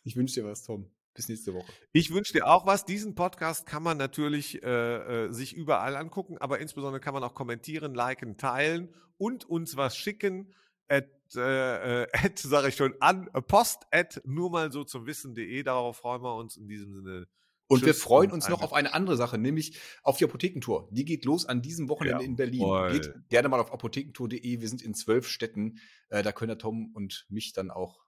Ich 0.04 0.15
wünsche 0.15 0.41
dir 0.41 0.47
was, 0.47 0.63
Tom. 0.63 0.91
Bis 1.13 1.30
nächste 1.30 1.54
Woche. 1.54 1.71
Ich 1.91 2.12
wünsche 2.12 2.34
dir 2.34 2.47
auch 2.47 2.65
was. 2.65 2.86
Diesen 2.86 3.13
Podcast 3.13 3.67
kann 3.67 3.84
man 3.84 3.97
natürlich 3.97 4.63
äh, 4.63 5.26
äh, 5.26 5.32
sich 5.32 5.54
überall 5.56 5.95
angucken, 5.95 6.39
aber 6.39 6.60
insbesondere 6.60 6.99
kann 6.99 7.13
man 7.13 7.23
auch 7.23 7.36
kommentieren, 7.36 7.93
liken, 7.93 8.38
teilen 8.38 8.93
und 9.17 9.45
uns 9.45 9.78
was 9.78 9.95
schicken. 9.95 10.54
at, 10.88 11.06
äh, 11.36 12.08
at 12.13 12.39
sage 12.39 12.69
ich 12.69 12.76
schon, 12.76 12.95
an 12.99 13.30
post 13.47 13.86
at 13.91 14.21
nur 14.26 14.49
mal 14.49 14.71
so 14.71 14.84
zum 14.84 15.06
Wissen.de. 15.06 15.62
Darauf 15.62 15.97
freuen 15.97 16.23
wir 16.23 16.36
uns 16.36 16.58
in 16.58 16.67
diesem 16.67 16.93
Sinne. 16.93 17.28
Und 17.67 17.80
Tschüss 17.80 17.86
wir 17.86 17.93
freuen 17.95 18.32
uns 18.32 18.49
noch 18.49 18.62
auf 18.62 18.73
eine 18.73 18.93
andere 18.93 19.15
Sache, 19.15 19.38
nämlich 19.38 19.80
auf 20.04 20.17
die 20.17 20.26
Apothekentour. 20.26 20.89
Die 20.91 21.06
geht 21.06 21.26
los 21.26 21.45
an 21.45 21.62
diesem 21.62 21.89
Wochenende 21.89 22.23
ja, 22.23 22.28
in 22.28 22.36
Berlin. 22.36 22.62
Voll. 22.62 22.91
Geht 22.91 23.13
gerne 23.30 23.49
mal 23.49 23.60
auf 23.60 23.71
apothekentour.de. 23.71 24.62
Wir 24.62 24.67
sind 24.67 24.82
in 24.82 24.93
zwölf 24.93 25.28
Städten. 25.28 25.80
Äh, 26.10 26.23
da 26.23 26.32
können 26.32 26.49
der 26.49 26.58
Tom 26.58 26.91
und 26.93 27.26
mich 27.30 27.54
dann 27.54 27.71
auch 27.71 28.02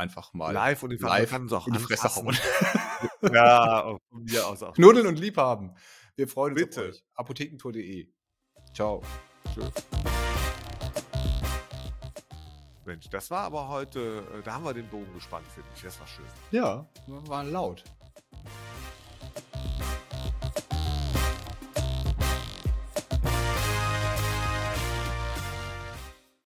einfach 0.00 0.32
mal 0.32 0.52
live 0.52 0.82
und 0.82 0.90
die, 0.90 0.96
live 0.96 1.32
in 1.32 1.48
die 1.48 1.78
Fresse 1.78 2.14
hauen. 2.16 2.36
ja, 3.32 3.96
von 4.08 4.24
mir 4.24 4.46
aus 4.46 4.62
auch. 4.62 4.76
Nudeln 4.78 5.06
und 5.06 5.18
Liebhaben. 5.18 5.76
Wir 6.16 6.26
freuen 6.26 6.54
uns 6.54 6.62
Bitte. 6.62 6.80
auf 6.80 6.88
euch. 6.88 7.04
Apothekentour.de. 7.14 8.08
Ciao. 8.74 9.02
Tschüss. 9.54 9.72
Mensch, 12.86 13.08
das 13.10 13.30
war 13.30 13.44
aber 13.44 13.68
heute, 13.68 14.24
äh, 14.38 14.42
da 14.42 14.54
haben 14.54 14.64
wir 14.64 14.74
den 14.74 14.88
Bogen 14.88 15.12
gespannt, 15.14 15.46
finde 15.54 15.68
ich. 15.76 15.82
Das 15.82 16.00
war 16.00 16.06
schön. 16.06 16.24
Ja, 16.50 16.88
wir 17.06 17.28
waren 17.28 17.52
laut. 17.52 17.84